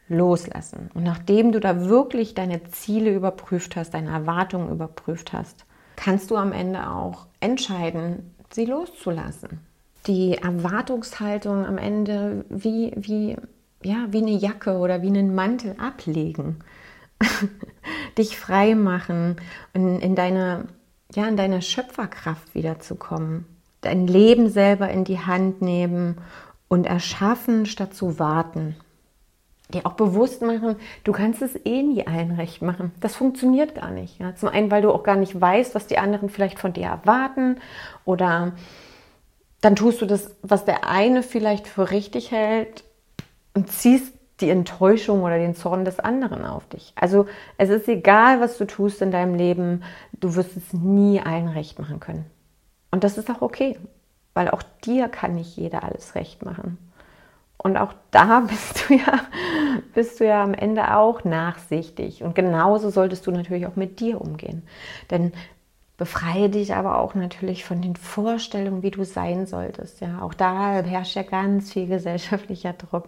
Loslassen. 0.07 0.91
Und 0.93 1.03
nachdem 1.03 1.51
du 1.51 1.59
da 1.59 1.89
wirklich 1.89 2.35
deine 2.35 2.63
Ziele 2.63 3.13
überprüft 3.13 3.75
hast, 3.75 3.95
deine 3.95 4.11
Erwartungen 4.11 4.69
überprüft 4.69 5.33
hast, 5.33 5.65
kannst 5.97 6.31
du 6.31 6.37
am 6.37 6.51
Ende 6.51 6.89
auch 6.89 7.27
entscheiden, 7.45 8.35
sie 8.49 8.65
loszulassen. 8.65 9.59
Die 10.07 10.37
Erwartungshaltung 10.37 11.65
am 11.65 11.77
Ende 11.77 12.45
wie, 12.49 12.91
wie, 12.95 13.37
ja, 13.83 14.07
wie 14.09 14.21
eine 14.21 14.31
Jacke 14.31 14.77
oder 14.77 15.01
wie 15.01 15.07
einen 15.07 15.33
Mantel 15.33 15.75
ablegen. 15.79 16.59
Dich 18.17 18.37
frei 18.37 18.75
machen 18.75 19.37
und 19.73 19.99
in 19.99 20.15
deine, 20.15 20.65
ja, 21.15 21.27
in 21.27 21.37
deine 21.37 21.61
Schöpferkraft 21.61 22.53
wiederzukommen 22.53 23.45
dein 23.85 24.07
Leben 24.07 24.49
selber 24.49 24.89
in 24.89 25.03
die 25.03 25.19
Hand 25.19 25.61
nehmen 25.61 26.17
und 26.67 26.85
erschaffen, 26.85 27.65
statt 27.65 27.93
zu 27.93 28.19
warten. 28.19 28.75
Dir 29.73 29.85
auch 29.85 29.93
bewusst 29.93 30.43
machen, 30.43 30.75
du 31.03 31.11
kannst 31.11 31.41
es 31.41 31.55
eh 31.65 31.81
nie 31.81 32.05
allen 32.05 32.31
recht 32.31 32.61
machen. 32.61 32.91
Das 32.99 33.15
funktioniert 33.15 33.73
gar 33.73 33.89
nicht. 33.89 34.19
Ja? 34.19 34.35
Zum 34.35 34.49
einen, 34.49 34.69
weil 34.69 34.83
du 34.83 34.91
auch 34.91 35.03
gar 35.03 35.15
nicht 35.15 35.39
weißt, 35.39 35.73
was 35.73 35.87
die 35.87 35.97
anderen 35.97 36.29
vielleicht 36.29 36.59
von 36.59 36.73
dir 36.73 36.85
erwarten 36.85 37.57
oder 38.05 38.53
dann 39.61 39.75
tust 39.75 40.01
du 40.01 40.05
das, 40.05 40.35
was 40.43 40.65
der 40.65 40.87
eine 40.87 41.23
vielleicht 41.23 41.67
für 41.67 41.89
richtig 41.89 42.29
hält 42.29 42.83
und 43.55 43.71
ziehst 43.71 44.13
die 44.41 44.49
Enttäuschung 44.49 45.23
oder 45.23 45.37
den 45.37 45.55
Zorn 45.55 45.85
des 45.85 45.99
anderen 45.99 46.45
auf 46.45 46.67
dich. 46.67 46.93
Also 46.95 47.25
es 47.57 47.69
ist 47.69 47.87
egal, 47.87 48.41
was 48.41 48.57
du 48.57 48.65
tust 48.65 49.01
in 49.01 49.11
deinem 49.11 49.33
Leben, 49.33 49.83
du 50.13 50.35
wirst 50.35 50.57
es 50.57 50.73
nie 50.73 51.21
allen 51.21 51.47
recht 51.47 51.79
machen 51.79 51.99
können. 51.99 52.25
Und 52.91 53.03
das 53.03 53.17
ist 53.17 53.29
auch 53.29 53.41
okay, 53.41 53.79
weil 54.33 54.49
auch 54.49 54.61
dir 54.83 55.07
kann 55.07 55.35
nicht 55.35 55.55
jeder 55.57 55.83
alles 55.83 56.15
recht 56.15 56.43
machen. 56.45 56.77
Und 57.65 57.77
auch 57.77 57.93
da 58.11 58.39
bist 58.47 58.87
du 58.87 58.93
ja, 58.93 59.21
bist 59.95 60.19
du 60.19 60.27
ja 60.27 60.43
am 60.43 60.53
Ende 60.53 60.95
auch 60.95 61.23
nachsichtig. 61.23 62.21
Und 62.21 62.35
genauso 62.35 62.91
solltest 62.91 63.25
du 63.25 63.31
natürlich 63.31 63.65
auch 63.65 63.75
mit 63.75 63.99
dir 63.99 64.21
umgehen. 64.21 64.61
Denn 65.09 65.33
Befreie 65.97 66.49
dich 66.49 66.75
aber 66.75 66.99
auch 66.99 67.15
natürlich 67.15 67.63
von 67.63 67.81
den 67.81 67.95
Vorstellungen, 67.95 68.83
wie 68.83 68.91
du 68.91 69.05
sein 69.05 69.45
solltest. 69.45 70.01
Ja, 70.01 70.21
auch 70.21 70.33
da 70.33 70.83
herrscht 70.83 71.15
ja 71.15 71.23
ganz 71.23 71.71
viel 71.71 71.87
gesellschaftlicher 71.87 72.73
Druck. 72.73 73.05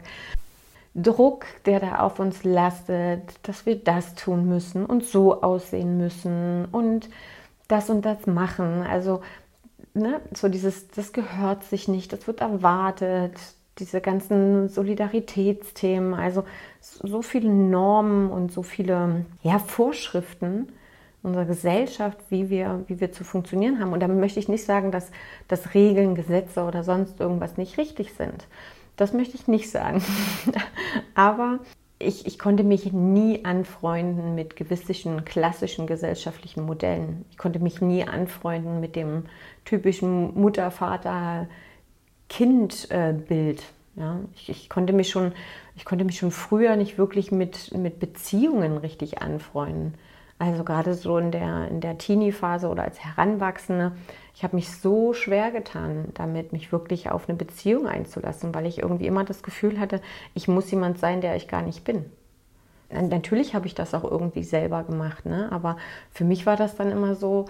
Druck, 0.95 1.45
der 1.65 1.79
da 1.81 1.99
auf 1.99 2.19
uns 2.19 2.43
lastet, 2.43 3.21
dass 3.43 3.65
wir 3.65 3.75
das 3.75 4.15
tun 4.15 4.47
müssen 4.47 4.85
und 4.85 5.03
so 5.03 5.43
aussehen 5.43 5.97
müssen 5.97 6.65
und 6.71 7.09
das 7.67 7.89
und 7.89 8.05
das 8.05 8.25
machen. 8.25 8.81
Also 8.83 9.21
ne, 9.93 10.21
so 10.33 10.47
dieses, 10.47 10.87
das 10.87 11.11
gehört 11.11 11.65
sich 11.65 11.87
nicht, 11.87 12.13
das 12.13 12.25
wird 12.25 12.39
erwartet, 12.39 13.33
diese 13.79 14.01
ganzen 14.01 14.69
Solidaritätsthemen, 14.69 16.13
also 16.13 16.43
so 16.81 17.21
viele 17.21 17.49
Normen 17.49 18.29
und 18.29 18.51
so 18.51 18.63
viele 18.63 19.25
ja, 19.43 19.59
Vorschriften 19.59 20.67
unserer 21.23 21.45
Gesellschaft, 21.45 22.17
wie 22.29 22.49
wir, 22.49 22.83
wie 22.87 22.99
wir 22.99 23.11
zu 23.11 23.23
funktionieren 23.23 23.79
haben. 23.79 23.93
Und 23.93 23.99
damit 23.99 24.17
möchte 24.17 24.39
ich 24.39 24.47
nicht 24.47 24.63
sagen, 24.63 24.91
dass, 24.91 25.11
dass 25.47 25.73
Regeln, 25.73 26.15
Gesetze 26.15 26.63
oder 26.63 26.83
sonst 26.83 27.19
irgendwas 27.19 27.57
nicht 27.57 27.77
richtig 27.77 28.13
sind. 28.13 28.47
Das 28.95 29.13
möchte 29.13 29.35
ich 29.35 29.47
nicht 29.47 29.69
sagen. 29.69 30.01
Aber 31.15 31.59
ich, 31.99 32.27
ich, 32.27 32.37
konnte 32.37 32.63
mich 32.63 32.93
nie 32.93 33.43
anfreunden 33.43 34.35
mit 34.35 34.55
gewissen 34.55 35.25
klassischen 35.25 35.87
gesellschaftlichen 35.87 36.65
Modellen. 36.65 37.25
Ich 37.31 37.37
konnte 37.37 37.59
mich 37.59 37.81
nie 37.81 38.03
anfreunden 38.03 38.79
mit 38.79 38.95
dem 38.95 39.25
typischen 39.65 40.39
Mutter, 40.39 40.69
Vater, 40.69 41.47
Kind-Bild. 42.29 43.63
Ja, 43.95 44.19
ich, 44.35 44.49
ich, 44.49 44.69
konnte 44.69 44.93
mich 44.93 45.09
schon, 45.09 45.31
ich 45.75 45.85
konnte 45.85 46.05
mich 46.05 46.17
schon 46.17 46.31
früher 46.31 46.75
nicht 46.75 46.97
wirklich 46.97 47.31
mit, 47.31 47.75
mit 47.75 47.99
Beziehungen 47.99 48.77
richtig 48.77 49.21
anfreunden. 49.21 49.95
Also 50.39 50.63
gerade 50.63 50.93
so 50.93 51.17
in 51.17 51.31
der, 51.31 51.67
in 51.67 51.81
der 51.81 51.97
Teenie-Phase 51.97 52.69
oder 52.69 52.83
als 52.83 52.99
Heranwachsende, 52.99 53.93
ich 54.35 54.43
habe 54.43 54.55
mich 54.55 54.71
so 54.71 55.13
schwer 55.13 55.49
getan, 55.49 56.09
damit 56.13 56.53
mich 56.53 56.71
wirklich 56.71 57.09
auf 57.09 57.27
eine 57.27 57.35
Beziehung 57.35 57.87
einzulassen, 57.87 58.53
weil 58.53 58.67
ich 58.67 58.77
irgendwie 58.79 59.07
immer 59.07 59.23
das 59.23 59.41
Gefühl 59.41 59.79
hatte, 59.79 59.99
ich 60.35 60.47
muss 60.47 60.69
jemand 60.69 60.99
sein, 60.99 61.21
der 61.21 61.35
ich 61.35 61.47
gar 61.47 61.63
nicht 61.63 61.83
bin. 61.83 62.05
Natürlich 62.91 63.55
habe 63.55 63.65
ich 63.65 63.73
das 63.73 63.95
auch 63.95 64.03
irgendwie 64.03 64.43
selber 64.43 64.83
gemacht, 64.83 65.25
ne? 65.25 65.51
aber 65.51 65.77
für 66.11 66.23
mich 66.23 66.45
war 66.45 66.55
das 66.55 66.75
dann 66.75 66.91
immer 66.91 67.15
so, 67.15 67.45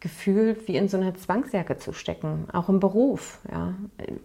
gefühlt 0.00 0.68
wie 0.68 0.76
in 0.76 0.88
so 0.88 0.96
einer 0.96 1.14
Zwangsjacke 1.14 1.76
zu 1.76 1.92
stecken, 1.92 2.46
auch 2.52 2.68
im 2.68 2.78
Beruf. 2.78 3.40
Ja. 3.50 3.74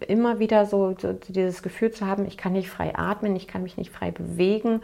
Immer 0.07 0.39
wieder 0.39 0.65
so, 0.65 0.95
so, 0.99 1.13
dieses 1.13 1.63
Gefühl 1.63 1.91
zu 1.91 2.05
haben, 2.05 2.25
ich 2.25 2.37
kann 2.37 2.53
nicht 2.53 2.69
frei 2.69 2.95
atmen, 2.95 3.35
ich 3.35 3.47
kann 3.47 3.63
mich 3.63 3.77
nicht 3.77 3.91
frei 3.91 4.11
bewegen 4.11 4.81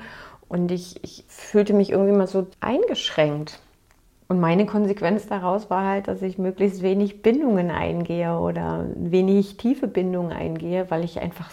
und 0.48 0.72
ich, 0.72 1.04
ich 1.04 1.26
fühlte 1.28 1.74
mich 1.74 1.92
irgendwie 1.92 2.18
mal 2.18 2.28
so 2.28 2.48
eingeschränkt. 2.60 3.60
Und 4.28 4.40
meine 4.40 4.66
Konsequenz 4.66 5.28
daraus 5.28 5.70
war 5.70 5.86
halt, 5.86 6.08
dass 6.08 6.22
ich 6.22 6.38
möglichst 6.38 6.82
wenig 6.82 7.22
Bindungen 7.22 7.72
eingehe 7.72 8.38
oder 8.38 8.86
wenig 8.96 9.58
tiefe 9.58 9.88
Bindungen 9.88 10.32
eingehe, 10.32 10.90
weil 10.90 11.04
ich 11.04 11.20
einfach 11.20 11.50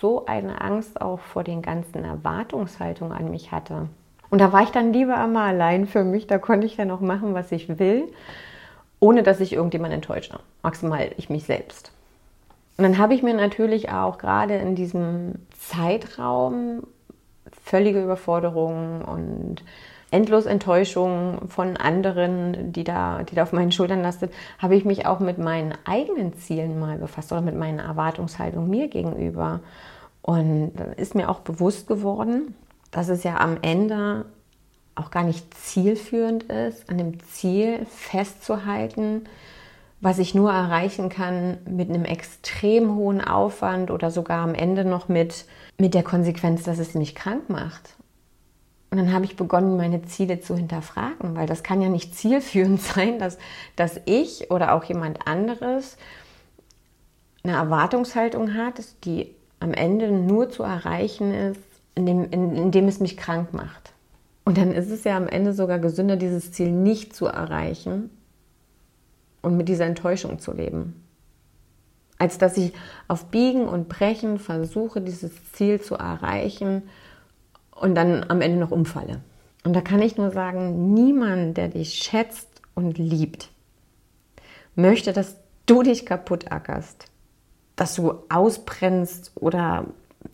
so 0.00 0.26
eine 0.26 0.60
Angst 0.60 1.00
auch 1.00 1.20
vor 1.20 1.44
den 1.44 1.60
ganzen 1.60 2.04
Erwartungshaltungen 2.04 3.12
an 3.12 3.30
mich 3.30 3.52
hatte. 3.52 3.88
Und 4.30 4.40
da 4.40 4.52
war 4.52 4.62
ich 4.62 4.70
dann 4.70 4.92
lieber 4.92 5.16
einmal 5.16 5.48
allein 5.48 5.86
für 5.86 6.04
mich, 6.04 6.28
da 6.28 6.38
konnte 6.38 6.66
ich 6.66 6.76
dann 6.76 6.90
auch 6.92 7.00
machen, 7.00 7.34
was 7.34 7.50
ich 7.52 7.78
will 7.80 8.08
ohne 9.00 9.22
dass 9.22 9.40
ich 9.40 9.54
irgendjemand 9.54 9.92
enttäusche. 9.94 10.38
Maximal 10.62 11.10
ich 11.16 11.30
mich 11.30 11.44
selbst. 11.44 11.90
Und 12.76 12.84
dann 12.84 12.98
habe 12.98 13.14
ich 13.14 13.22
mir 13.22 13.34
natürlich 13.34 13.90
auch 13.90 14.18
gerade 14.18 14.56
in 14.56 14.74
diesem 14.74 15.34
Zeitraum 15.58 16.82
völlige 17.64 18.02
Überforderung 18.02 19.02
und 19.02 19.64
endlos 20.10 20.46
Enttäuschung 20.46 21.48
von 21.48 21.76
anderen, 21.76 22.72
die 22.72 22.84
da, 22.84 23.22
die 23.22 23.34
da 23.34 23.42
auf 23.42 23.52
meinen 23.52 23.72
Schultern 23.72 24.02
lastet, 24.02 24.32
habe 24.58 24.76
ich 24.76 24.84
mich 24.84 25.06
auch 25.06 25.20
mit 25.20 25.38
meinen 25.38 25.74
eigenen 25.84 26.34
Zielen 26.34 26.78
mal 26.78 26.98
befasst 26.98 27.32
oder 27.32 27.40
mit 27.40 27.56
meiner 27.56 27.84
Erwartungshaltung 27.84 28.68
mir 28.68 28.88
gegenüber. 28.88 29.60
Und 30.22 30.72
dann 30.76 30.92
ist 30.92 31.14
mir 31.14 31.28
auch 31.28 31.40
bewusst 31.40 31.86
geworden, 31.86 32.54
dass 32.90 33.08
es 33.08 33.22
ja 33.22 33.38
am 33.38 33.58
Ende 33.62 34.24
auch 35.00 35.10
gar 35.10 35.24
nicht 35.24 35.54
zielführend 35.54 36.44
ist, 36.44 36.88
an 36.88 36.98
dem 36.98 37.18
Ziel 37.24 37.86
festzuhalten, 37.86 39.24
was 40.00 40.18
ich 40.18 40.34
nur 40.34 40.50
erreichen 40.50 41.08
kann 41.08 41.58
mit 41.68 41.90
einem 41.90 42.04
extrem 42.04 42.94
hohen 42.94 43.20
Aufwand 43.20 43.90
oder 43.90 44.10
sogar 44.10 44.42
am 44.42 44.54
Ende 44.54 44.84
noch 44.84 45.08
mit, 45.08 45.44
mit 45.78 45.94
der 45.94 46.02
Konsequenz, 46.02 46.62
dass 46.62 46.78
es 46.78 46.94
mich 46.94 47.14
krank 47.14 47.50
macht. 47.50 47.96
Und 48.90 48.98
dann 48.98 49.12
habe 49.12 49.24
ich 49.24 49.36
begonnen, 49.36 49.76
meine 49.76 50.02
Ziele 50.02 50.40
zu 50.40 50.56
hinterfragen, 50.56 51.36
weil 51.36 51.46
das 51.46 51.62
kann 51.62 51.80
ja 51.80 51.88
nicht 51.88 52.16
zielführend 52.16 52.80
sein, 52.82 53.18
dass, 53.18 53.38
dass 53.76 54.00
ich 54.06 54.50
oder 54.50 54.74
auch 54.74 54.84
jemand 54.84 55.26
anderes 55.26 55.96
eine 57.42 57.54
Erwartungshaltung 57.54 58.54
hat, 58.54 58.82
die 59.04 59.34
am 59.60 59.72
Ende 59.72 60.10
nur 60.10 60.50
zu 60.50 60.62
erreichen 60.62 61.32
ist, 61.32 61.60
indem, 61.94 62.30
indem 62.30 62.88
es 62.88 63.00
mich 63.00 63.16
krank 63.16 63.52
macht. 63.52 63.89
Und 64.50 64.58
dann 64.58 64.72
ist 64.72 64.90
es 64.90 65.04
ja 65.04 65.16
am 65.16 65.28
Ende 65.28 65.52
sogar 65.52 65.78
gesünder, 65.78 66.16
dieses 66.16 66.50
Ziel 66.50 66.72
nicht 66.72 67.14
zu 67.14 67.26
erreichen 67.26 68.10
und 69.42 69.56
mit 69.56 69.68
dieser 69.68 69.84
Enttäuschung 69.84 70.40
zu 70.40 70.52
leben. 70.52 71.04
Als 72.18 72.36
dass 72.36 72.56
ich 72.56 72.72
auf 73.06 73.26
Biegen 73.26 73.68
und 73.68 73.88
Brechen 73.88 74.40
versuche, 74.40 75.02
dieses 75.02 75.52
Ziel 75.52 75.80
zu 75.80 75.94
erreichen 75.94 76.82
und 77.70 77.94
dann 77.94 78.28
am 78.28 78.40
Ende 78.40 78.58
noch 78.58 78.72
umfalle. 78.72 79.20
Und 79.62 79.76
da 79.76 79.82
kann 79.82 80.02
ich 80.02 80.16
nur 80.16 80.32
sagen, 80.32 80.94
niemand, 80.94 81.56
der 81.56 81.68
dich 81.68 81.94
schätzt 81.94 82.48
und 82.74 82.98
liebt, 82.98 83.50
möchte, 84.74 85.12
dass 85.12 85.36
du 85.66 85.84
dich 85.84 86.04
kaputt 86.04 86.50
ackerst, 86.50 87.04
dass 87.76 87.94
du 87.94 88.14
ausbrennst 88.28 89.30
oder 89.36 89.86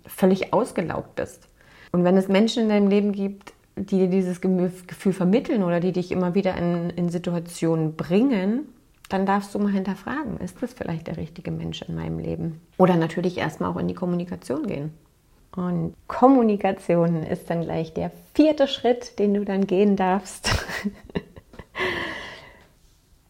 völlig 0.07 0.55
ausgelaugt 0.55 1.17
bist. 1.17 1.51
Und 1.93 2.05
wenn 2.05 2.17
es 2.17 2.29
Menschen 2.29 2.63
in 2.63 2.71
deinem 2.71 2.89
Leben 2.89 3.13
gibt, 3.13 3.53
die 3.77 3.99
dir 3.99 4.09
dieses 4.09 4.41
Gefühl 4.41 5.13
vermitteln 5.13 5.63
oder 5.63 5.81
die 5.81 5.93
dich 5.93 6.11
immer 6.11 6.35
wieder 6.35 6.57
in, 6.57 6.91
in 6.91 7.09
Situationen 7.11 7.95
bringen, 7.95 8.67
dann 9.09 9.27
darfst 9.27 9.55
du 9.55 9.59
mal 9.59 9.73
hinterfragen, 9.73 10.39
ist 10.39 10.63
das 10.63 10.73
vielleicht 10.73 11.07
der 11.07 11.17
richtige 11.17 11.51
Mensch 11.51 11.83
in 11.83 11.95
meinem 11.95 12.19
Leben? 12.19 12.61
Oder 12.79 12.97
natürlich 12.97 13.39
erstmal 13.39 13.71
auch 13.71 13.77
in 13.77 13.87
die 13.87 13.95
Kommunikation 13.95 14.67
gehen. 14.67 14.93
Und 15.55 15.95
Kommunikation 16.07 17.23
ist 17.23 17.49
dann 17.49 17.63
gleich 17.63 17.95
der 17.95 18.11
vierte 18.35 18.67
Schritt, 18.67 19.19
den 19.19 19.35
du 19.35 19.45
dann 19.45 19.67
gehen 19.67 19.97
darfst. 19.97 20.51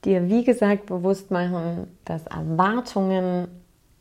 Dir, 0.04 0.28
wie 0.28 0.44
gesagt, 0.44 0.86
bewusst 0.86 1.30
machen, 1.30 1.88
dass 2.04 2.26
Erwartungen 2.26 3.48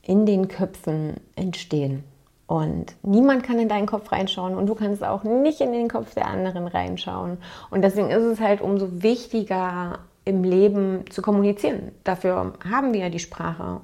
in 0.02 0.26
den 0.26 0.48
Köpfen 0.48 1.16
entstehen. 1.36 2.04
Und 2.48 2.96
niemand 3.02 3.44
kann 3.44 3.58
in 3.58 3.70
deinen 3.70 3.88
Kopf 3.88 4.12
reinschauen 4.12 4.56
und 4.56 4.68
du 4.68 4.76
kannst 4.76 5.04
auch 5.04 5.24
nicht 5.24 5.62
in 5.62 5.72
den 5.72 5.88
Kopf 5.88 6.14
der 6.14 6.28
anderen 6.28 6.68
reinschauen. 6.68 7.38
Und 7.72 7.82
deswegen 7.82 8.12
ist 8.12 8.24
es 8.24 8.40
halt 8.40 8.62
umso 8.62 9.02
wichtiger, 9.02 10.00
im 10.26 10.44
Leben 10.44 11.06
zu 11.10 11.22
kommunizieren. 11.22 11.92
Dafür 12.04 12.54
haben 12.70 12.94
wir 12.94 13.02
ja 13.02 13.10
die 13.10 13.20
Sprache. 13.20 13.82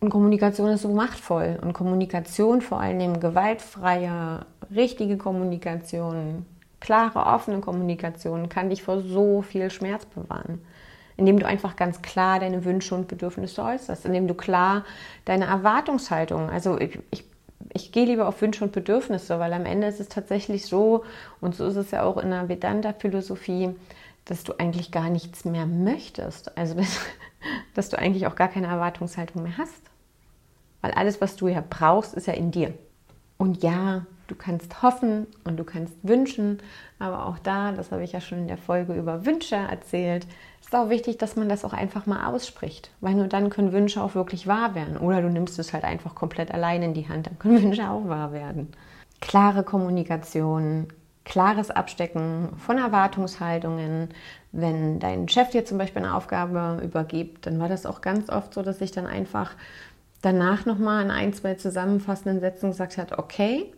Und 0.00 0.10
Kommunikation 0.10 0.68
ist 0.68 0.82
so 0.82 0.90
machtvoll. 0.90 1.58
Und 1.60 1.72
Kommunikation, 1.72 2.60
vor 2.60 2.80
allem 2.80 3.20
gewaltfreie, 3.20 4.46
richtige 4.74 5.16
Kommunikation, 5.16 6.46
klare, 6.78 7.26
offene 7.26 7.60
Kommunikation, 7.60 8.48
kann 8.48 8.70
dich 8.70 8.82
vor 8.82 9.00
so 9.00 9.42
viel 9.42 9.70
Schmerz 9.70 10.04
bewahren. 10.04 10.60
Indem 11.16 11.40
du 11.40 11.46
einfach 11.46 11.74
ganz 11.74 12.00
klar 12.00 12.38
deine 12.38 12.64
Wünsche 12.64 12.94
und 12.94 13.08
Bedürfnisse 13.08 13.62
äußerst, 13.62 14.04
indem 14.06 14.28
du 14.28 14.34
klar 14.34 14.84
deine 15.24 15.46
Erwartungshaltung, 15.46 16.48
also 16.48 16.78
ich, 16.78 16.98
ich 17.10 17.24
ich 17.72 17.92
gehe 17.92 18.06
lieber 18.06 18.28
auf 18.28 18.40
Wünsche 18.40 18.64
und 18.64 18.72
Bedürfnisse, 18.72 19.38
weil 19.38 19.52
am 19.52 19.66
Ende 19.66 19.86
ist 19.86 20.00
es 20.00 20.08
tatsächlich 20.08 20.66
so, 20.66 21.04
und 21.40 21.54
so 21.54 21.66
ist 21.66 21.76
es 21.76 21.90
ja 21.90 22.02
auch 22.02 22.16
in 22.16 22.30
der 22.30 22.48
Vedanta-Philosophie, 22.48 23.74
dass 24.24 24.44
du 24.44 24.52
eigentlich 24.58 24.90
gar 24.90 25.10
nichts 25.10 25.44
mehr 25.44 25.66
möchtest. 25.66 26.56
Also, 26.56 26.74
dass, 26.74 26.98
dass 27.74 27.88
du 27.88 27.98
eigentlich 27.98 28.26
auch 28.26 28.36
gar 28.36 28.48
keine 28.48 28.68
Erwartungshaltung 28.68 29.42
mehr 29.42 29.58
hast. 29.58 29.82
Weil 30.80 30.92
alles, 30.92 31.20
was 31.20 31.36
du 31.36 31.48
ja 31.48 31.62
brauchst, 31.68 32.14
ist 32.14 32.26
ja 32.26 32.34
in 32.34 32.50
dir. 32.50 32.74
Und 33.38 33.62
ja, 33.62 34.04
du 34.26 34.34
kannst 34.34 34.82
hoffen 34.82 35.26
und 35.44 35.56
du 35.56 35.64
kannst 35.64 35.94
wünschen, 36.02 36.58
aber 36.98 37.26
auch 37.26 37.38
da, 37.38 37.72
das 37.72 37.92
habe 37.92 38.04
ich 38.04 38.12
ja 38.12 38.20
schon 38.20 38.38
in 38.38 38.48
der 38.48 38.58
Folge 38.58 38.94
über 38.94 39.24
Wünsche 39.24 39.56
erzählt, 39.56 40.26
ist 40.60 40.74
auch 40.74 40.90
wichtig, 40.90 41.18
dass 41.18 41.36
man 41.36 41.48
das 41.48 41.64
auch 41.64 41.72
einfach 41.72 42.04
mal 42.06 42.26
ausspricht, 42.26 42.90
weil 43.00 43.14
nur 43.14 43.28
dann 43.28 43.48
können 43.48 43.72
Wünsche 43.72 44.02
auch 44.02 44.14
wirklich 44.14 44.46
wahr 44.46 44.74
werden. 44.74 44.98
Oder 44.98 45.22
du 45.22 45.30
nimmst 45.30 45.58
es 45.58 45.72
halt 45.72 45.84
einfach 45.84 46.14
komplett 46.14 46.52
allein 46.52 46.82
in 46.82 46.94
die 46.94 47.08
Hand, 47.08 47.26
dann 47.26 47.38
können 47.38 47.62
Wünsche 47.62 47.88
auch 47.88 48.08
wahr 48.08 48.32
werden. 48.32 48.68
Klare 49.20 49.62
Kommunikation, 49.62 50.88
klares 51.24 51.70
Abstecken 51.70 52.50
von 52.58 52.78
Erwartungshaltungen. 52.78 54.08
Wenn 54.50 54.98
dein 54.98 55.28
Chef 55.28 55.50
dir 55.50 55.64
zum 55.64 55.78
Beispiel 55.78 56.02
eine 56.02 56.14
Aufgabe 56.14 56.80
übergibt, 56.82 57.46
dann 57.46 57.60
war 57.60 57.68
das 57.68 57.86
auch 57.86 58.00
ganz 58.00 58.30
oft 58.30 58.54
so, 58.54 58.62
dass 58.62 58.80
ich 58.80 58.90
dann 58.90 59.06
einfach 59.06 59.52
danach 60.22 60.66
nochmal 60.66 61.04
in 61.04 61.10
ein, 61.10 61.32
zwei 61.32 61.54
zusammenfassenden 61.54 62.40
Sätzen 62.40 62.70
gesagt 62.70 62.98
hat, 62.98 63.18
okay, 63.18 63.72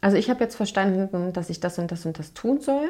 also 0.00 0.16
ich 0.16 0.30
habe 0.30 0.40
jetzt 0.44 0.56
verstanden, 0.56 1.32
dass 1.32 1.50
ich 1.50 1.60
das 1.60 1.78
und 1.78 1.90
das 1.90 2.06
und 2.06 2.18
das 2.18 2.32
tun 2.34 2.60
soll. 2.60 2.88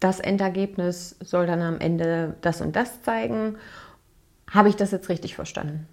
das 0.00 0.18
Endergebnis 0.18 1.16
soll 1.20 1.46
dann 1.46 1.60
am 1.60 1.78
Ende 1.78 2.34
das 2.40 2.60
und 2.62 2.74
das 2.74 3.02
zeigen. 3.02 3.56
Habe 4.50 4.70
ich 4.70 4.76
das 4.76 4.90
jetzt 4.90 5.08
richtig 5.10 5.36
verstanden? 5.36 5.86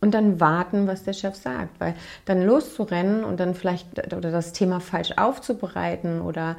Und 0.00 0.14
dann 0.14 0.40
warten, 0.40 0.86
was 0.86 1.04
der 1.04 1.12
Chef 1.12 1.34
sagt, 1.34 1.78
weil 1.80 1.94
dann 2.24 2.42
loszurennen 2.42 3.24
und 3.24 3.38
dann 3.38 3.54
vielleicht 3.54 4.14
oder 4.14 4.30
das 4.30 4.52
Thema 4.52 4.80
falsch 4.80 5.12
aufzubereiten 5.16 6.20
oder 6.20 6.56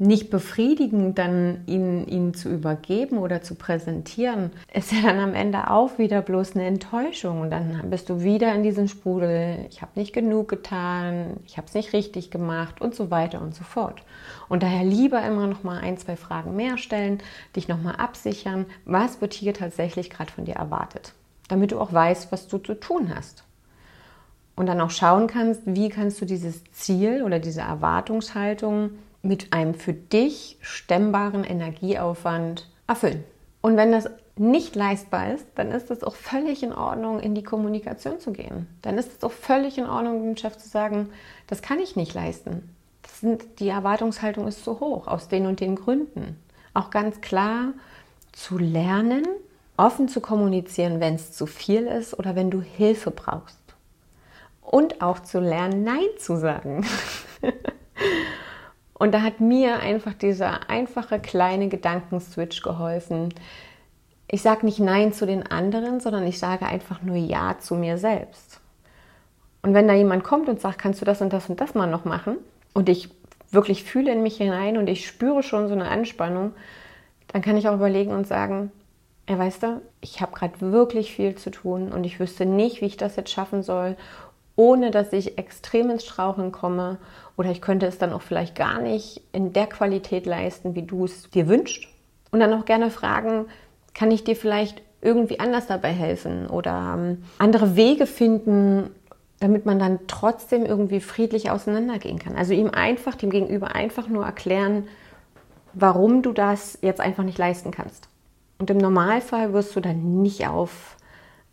nicht 0.00 0.30
befriedigend 0.30 1.18
dann 1.18 1.60
ihn, 1.66 2.06
ihn 2.06 2.32
zu 2.32 2.48
übergeben 2.48 3.18
oder 3.18 3.42
zu 3.42 3.54
präsentieren, 3.54 4.50
ist 4.72 4.92
ja 4.92 5.02
dann 5.02 5.20
am 5.20 5.34
Ende 5.34 5.70
auch 5.70 5.98
wieder 5.98 6.22
bloß 6.22 6.56
eine 6.56 6.64
Enttäuschung. 6.64 7.42
Und 7.42 7.50
dann 7.50 7.82
bist 7.90 8.08
du 8.08 8.22
wieder 8.22 8.54
in 8.54 8.62
diesem 8.62 8.88
Sprudel, 8.88 9.66
ich 9.68 9.82
habe 9.82 9.92
nicht 9.96 10.14
genug 10.14 10.48
getan, 10.48 11.36
ich 11.44 11.58
habe 11.58 11.66
es 11.66 11.74
nicht 11.74 11.92
richtig 11.92 12.30
gemacht 12.30 12.80
und 12.80 12.94
so 12.94 13.10
weiter 13.10 13.42
und 13.42 13.54
so 13.54 13.62
fort. 13.62 14.02
Und 14.48 14.62
daher 14.62 14.84
lieber 14.84 15.22
immer 15.22 15.46
noch 15.46 15.64
mal 15.64 15.78
ein, 15.80 15.98
zwei 15.98 16.16
Fragen 16.16 16.56
mehr 16.56 16.78
stellen, 16.78 17.18
dich 17.54 17.68
noch 17.68 17.82
mal 17.82 17.96
absichern, 17.96 18.64
was 18.86 19.20
wird 19.20 19.34
hier 19.34 19.52
tatsächlich 19.52 20.08
gerade 20.08 20.32
von 20.32 20.46
dir 20.46 20.54
erwartet, 20.54 21.12
damit 21.48 21.72
du 21.72 21.78
auch 21.78 21.92
weißt, 21.92 22.32
was 22.32 22.48
du 22.48 22.56
zu 22.56 22.72
tun 22.72 23.12
hast. 23.14 23.44
Und 24.56 24.64
dann 24.64 24.80
auch 24.80 24.90
schauen 24.90 25.26
kannst, 25.26 25.60
wie 25.66 25.90
kannst 25.90 26.22
du 26.22 26.24
dieses 26.24 26.64
Ziel 26.72 27.22
oder 27.22 27.38
diese 27.38 27.60
Erwartungshaltung 27.60 28.92
mit 29.22 29.52
einem 29.52 29.74
für 29.74 29.92
dich 29.92 30.58
stemmbaren 30.60 31.44
Energieaufwand 31.44 32.68
erfüllen. 32.86 33.24
Und 33.60 33.76
wenn 33.76 33.92
das 33.92 34.08
nicht 34.36 34.74
leistbar 34.74 35.34
ist, 35.34 35.46
dann 35.54 35.70
ist 35.70 35.90
es 35.90 36.02
auch 36.02 36.14
völlig 36.14 36.62
in 36.62 36.72
Ordnung, 36.72 37.20
in 37.20 37.34
die 37.34 37.42
Kommunikation 37.42 38.20
zu 38.20 38.32
gehen. 38.32 38.66
Dann 38.80 38.96
ist 38.96 39.12
es 39.18 39.22
auch 39.22 39.32
völlig 39.32 39.76
in 39.76 39.86
Ordnung, 39.86 40.22
dem 40.22 40.36
Chef 40.36 40.56
zu 40.56 40.68
sagen, 40.68 41.10
das 41.46 41.60
kann 41.60 41.78
ich 41.78 41.94
nicht 41.94 42.14
leisten. 42.14 42.74
Sind, 43.06 43.44
die 43.58 43.68
Erwartungshaltung 43.68 44.48
ist 44.48 44.64
zu 44.64 44.80
hoch, 44.80 45.06
aus 45.06 45.28
den 45.28 45.46
und 45.46 45.60
den 45.60 45.76
Gründen. 45.76 46.36
Auch 46.72 46.88
ganz 46.88 47.20
klar 47.20 47.74
zu 48.32 48.56
lernen, 48.56 49.26
offen 49.76 50.08
zu 50.08 50.20
kommunizieren, 50.22 51.00
wenn 51.00 51.16
es 51.16 51.32
zu 51.32 51.44
viel 51.44 51.86
ist 51.86 52.18
oder 52.18 52.34
wenn 52.34 52.50
du 52.50 52.62
Hilfe 52.62 53.10
brauchst. 53.10 53.58
Und 54.62 55.02
auch 55.02 55.20
zu 55.20 55.40
lernen, 55.40 55.84
Nein 55.84 56.08
zu 56.18 56.36
sagen. 56.36 56.86
Und 59.00 59.12
da 59.12 59.22
hat 59.22 59.40
mir 59.40 59.80
einfach 59.80 60.12
dieser 60.12 60.68
einfache 60.68 61.20
kleine 61.20 61.68
Gedankenswitch 61.68 62.60
geholfen. 62.60 63.32
Ich 64.28 64.42
sage 64.42 64.66
nicht 64.66 64.78
Nein 64.78 65.14
zu 65.14 65.24
den 65.24 65.42
anderen, 65.42 66.00
sondern 66.00 66.26
ich 66.26 66.38
sage 66.38 66.66
einfach 66.66 67.00
nur 67.00 67.16
Ja 67.16 67.56
zu 67.58 67.76
mir 67.76 67.96
selbst. 67.96 68.60
Und 69.62 69.72
wenn 69.72 69.88
da 69.88 69.94
jemand 69.94 70.22
kommt 70.22 70.50
und 70.50 70.60
sagt, 70.60 70.78
kannst 70.78 71.00
du 71.00 71.06
das 71.06 71.22
und 71.22 71.32
das 71.32 71.48
und 71.48 71.62
das 71.62 71.74
mal 71.74 71.86
noch 71.86 72.04
machen? 72.04 72.36
Und 72.74 72.90
ich 72.90 73.08
wirklich 73.50 73.84
fühle 73.84 74.12
in 74.12 74.22
mich 74.22 74.36
hinein 74.36 74.76
und 74.76 74.86
ich 74.86 75.06
spüre 75.06 75.42
schon 75.42 75.66
so 75.66 75.72
eine 75.72 75.88
Anspannung, 75.88 76.52
dann 77.28 77.40
kann 77.40 77.56
ich 77.56 77.70
auch 77.70 77.74
überlegen 77.76 78.12
und 78.12 78.26
sagen, 78.26 78.70
ja, 79.26 79.38
weißt 79.38 79.62
du, 79.62 79.80
ich 80.02 80.20
habe 80.20 80.36
gerade 80.36 80.60
wirklich 80.60 81.14
viel 81.14 81.36
zu 81.36 81.50
tun 81.50 81.90
und 81.90 82.04
ich 82.04 82.20
wüsste 82.20 82.44
nicht, 82.44 82.82
wie 82.82 82.86
ich 82.86 82.98
das 82.98 83.16
jetzt 83.16 83.30
schaffen 83.30 83.62
soll 83.62 83.96
ohne 84.60 84.90
dass 84.90 85.14
ich 85.14 85.38
extrem 85.38 85.88
ins 85.88 86.04
Straucheln 86.04 86.52
komme 86.52 86.98
oder 87.38 87.50
ich 87.50 87.62
könnte 87.62 87.86
es 87.86 87.96
dann 87.96 88.12
auch 88.12 88.20
vielleicht 88.20 88.54
gar 88.54 88.78
nicht 88.78 89.22
in 89.32 89.54
der 89.54 89.66
Qualität 89.66 90.26
leisten, 90.26 90.74
wie 90.74 90.82
du 90.82 91.06
es 91.06 91.30
dir 91.30 91.48
wünschst. 91.48 91.88
Und 92.30 92.40
dann 92.40 92.52
auch 92.52 92.66
gerne 92.66 92.90
fragen, 92.90 93.46
kann 93.94 94.10
ich 94.10 94.22
dir 94.22 94.36
vielleicht 94.36 94.82
irgendwie 95.00 95.40
anders 95.40 95.66
dabei 95.66 95.92
helfen 95.92 96.46
oder 96.46 96.94
ähm, 96.94 97.24
andere 97.38 97.74
Wege 97.74 98.04
finden, 98.04 98.90
damit 99.38 99.64
man 99.64 99.78
dann 99.78 100.00
trotzdem 100.08 100.66
irgendwie 100.66 101.00
friedlich 101.00 101.50
auseinandergehen 101.50 102.18
kann. 102.18 102.36
Also 102.36 102.52
ihm 102.52 102.68
einfach, 102.68 103.14
dem 103.14 103.30
Gegenüber 103.30 103.74
einfach 103.74 104.08
nur 104.08 104.26
erklären, 104.26 104.88
warum 105.72 106.20
du 106.20 106.32
das 106.32 106.78
jetzt 106.82 107.00
einfach 107.00 107.24
nicht 107.24 107.38
leisten 107.38 107.70
kannst. 107.70 108.08
Und 108.58 108.68
im 108.68 108.76
Normalfall 108.76 109.54
wirst 109.54 109.74
du 109.74 109.80
dann 109.80 110.20
nicht 110.20 110.46
auf 110.46 110.98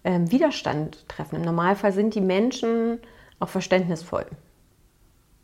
ähm, 0.03 0.31
Widerstand 0.31 1.07
treffen. 1.07 1.37
Im 1.37 1.41
Normalfall 1.43 1.91
sind 1.91 2.15
die 2.15 2.21
Menschen 2.21 2.99
auch 3.39 3.49
verständnisvoll. 3.49 4.25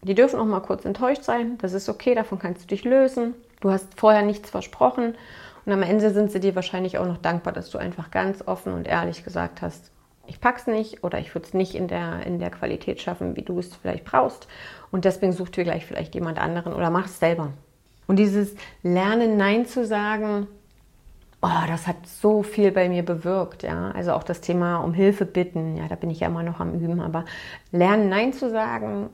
Die 0.01 0.15
dürfen 0.15 0.39
auch 0.39 0.45
mal 0.45 0.59
kurz 0.59 0.85
enttäuscht 0.85 1.23
sein. 1.23 1.57
Das 1.59 1.73
ist 1.73 1.87
okay, 1.87 2.15
davon 2.15 2.39
kannst 2.39 2.63
du 2.63 2.67
dich 2.67 2.83
lösen. 2.83 3.35
Du 3.61 3.71
hast 3.71 3.99
vorher 3.99 4.23
nichts 4.23 4.49
versprochen 4.49 5.15
und 5.65 5.71
am 5.71 5.83
Ende 5.83 6.09
sind 6.11 6.31
sie 6.31 6.39
dir 6.39 6.55
wahrscheinlich 6.55 6.97
auch 6.97 7.05
noch 7.05 7.17
dankbar, 7.17 7.53
dass 7.53 7.69
du 7.69 7.77
einfach 7.77 8.11
ganz 8.11 8.45
offen 8.45 8.73
und 8.73 8.87
ehrlich 8.87 9.23
gesagt 9.23 9.61
hast, 9.61 9.91
ich 10.25 10.39
pack's 10.39 10.67
nicht 10.67 11.03
oder 11.03 11.19
ich 11.19 11.33
würde 11.35 11.47
es 11.47 11.53
nicht 11.53 11.75
in 11.75 11.87
der, 11.87 12.25
in 12.25 12.39
der 12.39 12.49
Qualität 12.49 13.01
schaffen, 13.01 13.35
wie 13.35 13.41
du 13.41 13.59
es 13.59 13.75
vielleicht 13.75 14.05
brauchst. 14.05 14.47
Und 14.91 15.05
deswegen 15.05 15.33
such 15.33 15.49
dir 15.49 15.63
gleich 15.63 15.85
vielleicht 15.85 16.15
jemand 16.15 16.39
anderen 16.39 16.73
oder 16.73 16.89
mach 16.89 17.05
es 17.05 17.19
selber. 17.19 17.53
Und 18.07 18.17
dieses 18.17 18.55
Lernen, 18.83 19.37
Nein 19.37 19.65
zu 19.65 19.85
sagen, 19.85 20.47
oh, 21.43 21.67
das 21.67 21.87
hat 21.87 22.07
so 22.07 22.41
viel 22.41 22.71
bei 22.71 22.87
mir 22.87 23.03
bewirkt, 23.03 23.63
ja. 23.63 23.91
Also 23.91 24.13
auch 24.13 24.23
das 24.23 24.39
Thema 24.39 24.77
um 24.77 24.93
Hilfe 24.93 25.25
bitten, 25.25 25.75
ja, 25.75 25.87
da 25.87 25.95
bin 25.95 26.09
ich 26.09 26.21
ja 26.21 26.27
immer 26.27 26.41
noch 26.41 26.59
am 26.59 26.73
Üben, 26.73 27.01
aber 27.01 27.25
lernen, 27.71 28.09
Nein 28.09 28.31
zu 28.31 28.49
sagen, 28.49 29.09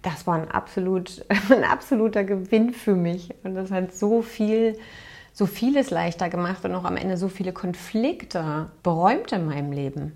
das 0.00 0.26
war 0.26 0.36
ein, 0.36 0.50
absolut, 0.50 1.24
ein 1.50 1.64
absoluter 1.64 2.24
Gewinn 2.24 2.72
für 2.72 2.94
mich. 2.94 3.34
Und 3.44 3.54
das 3.54 3.70
hat 3.70 3.94
so 3.94 4.22
viel, 4.22 4.78
so 5.32 5.44
vieles 5.44 5.90
leichter 5.90 6.30
gemacht 6.30 6.64
und 6.64 6.74
auch 6.74 6.84
am 6.84 6.96
Ende 6.96 7.18
so 7.18 7.28
viele 7.28 7.52
Konflikte 7.52 8.70
beräumt 8.82 9.32
in 9.32 9.46
meinem 9.46 9.70
Leben. 9.70 10.12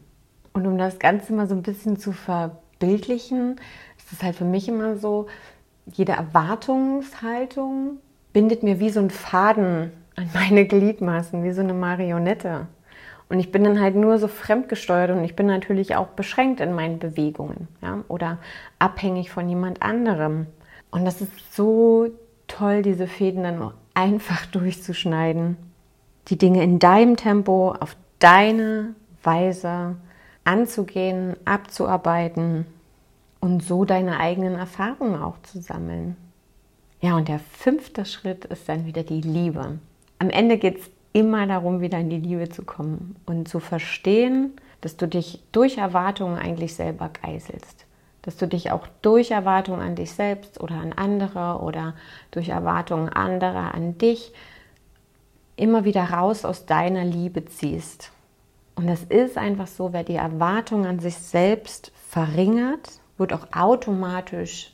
Und 0.54 0.66
um 0.66 0.78
das 0.78 0.98
Ganze 0.98 1.34
mal 1.34 1.46
so 1.46 1.54
ein 1.54 1.62
bisschen 1.62 1.98
zu 1.98 2.12
verbildlichen, 2.12 3.56
ist 3.98 4.12
es 4.12 4.22
halt 4.22 4.36
für 4.36 4.46
mich 4.46 4.66
immer 4.66 4.96
so, 4.96 5.26
jede 5.92 6.12
Erwartungshaltung 6.12 7.98
bindet 8.32 8.62
mir 8.62 8.80
wie 8.80 8.90
so 8.90 9.00
ein 9.00 9.10
Faden 9.10 9.92
an 10.18 10.30
meine 10.34 10.66
Gliedmaßen, 10.66 11.44
wie 11.44 11.52
so 11.52 11.60
eine 11.60 11.74
Marionette. 11.74 12.66
Und 13.28 13.38
ich 13.40 13.52
bin 13.52 13.64
dann 13.64 13.80
halt 13.80 13.94
nur 13.94 14.18
so 14.18 14.26
fremdgesteuert 14.26 15.10
und 15.10 15.22
ich 15.22 15.36
bin 15.36 15.46
natürlich 15.46 15.96
auch 15.96 16.08
beschränkt 16.08 16.60
in 16.60 16.74
meinen 16.74 16.98
Bewegungen 16.98 17.68
ja? 17.82 18.02
oder 18.08 18.38
abhängig 18.78 19.30
von 19.30 19.48
jemand 19.48 19.82
anderem. 19.82 20.46
Und 20.90 21.04
das 21.04 21.20
ist 21.20 21.54
so 21.54 22.08
toll, 22.46 22.82
diese 22.82 23.06
Fäden 23.06 23.44
dann 23.44 23.62
auch 23.62 23.74
einfach 23.94 24.46
durchzuschneiden. 24.52 25.56
Die 26.28 26.38
Dinge 26.38 26.62
in 26.62 26.78
deinem 26.78 27.16
Tempo, 27.16 27.74
auf 27.78 27.96
deine 28.18 28.94
Weise 29.22 29.96
anzugehen, 30.44 31.36
abzuarbeiten 31.44 32.66
und 33.40 33.62
so 33.62 33.84
deine 33.84 34.18
eigenen 34.18 34.54
Erfahrungen 34.56 35.22
auch 35.22 35.40
zu 35.42 35.60
sammeln. 35.60 36.16
Ja, 37.00 37.16
und 37.16 37.28
der 37.28 37.38
fünfte 37.38 38.04
Schritt 38.04 38.46
ist 38.46 38.68
dann 38.68 38.84
wieder 38.84 39.04
die 39.04 39.20
Liebe 39.20 39.78
am 40.18 40.30
Ende 40.30 40.58
geht 40.58 40.78
es 40.78 40.90
immer 41.12 41.46
darum, 41.46 41.80
wieder 41.80 41.98
in 41.98 42.10
die 42.10 42.18
Liebe 42.18 42.48
zu 42.48 42.64
kommen 42.64 43.16
und 43.26 43.48
zu 43.48 43.60
verstehen, 43.60 44.52
dass 44.80 44.96
du 44.96 45.08
dich 45.08 45.42
durch 45.52 45.78
Erwartungen 45.78 46.38
eigentlich 46.38 46.74
selber 46.74 47.10
geißelst. 47.22 47.86
Dass 48.22 48.36
du 48.36 48.46
dich 48.46 48.70
auch 48.70 48.86
durch 49.02 49.30
Erwartungen 49.30 49.80
an 49.80 49.96
dich 49.96 50.12
selbst 50.12 50.60
oder 50.60 50.74
an 50.74 50.92
andere 50.92 51.60
oder 51.62 51.94
durch 52.30 52.50
Erwartungen 52.50 53.08
anderer 53.08 53.74
an 53.74 53.98
dich 53.98 54.32
immer 55.56 55.84
wieder 55.84 56.04
raus 56.04 56.44
aus 56.44 56.66
deiner 56.66 57.04
Liebe 57.04 57.44
ziehst. 57.46 58.12
Und 58.76 58.86
das 58.86 59.02
ist 59.02 59.36
einfach 59.36 59.66
so, 59.66 59.92
wer 59.92 60.04
die 60.04 60.14
Erwartung 60.14 60.86
an 60.86 61.00
sich 61.00 61.16
selbst 61.16 61.90
verringert, 62.08 63.00
wird 63.16 63.32
auch 63.32 63.48
automatisch 63.52 64.72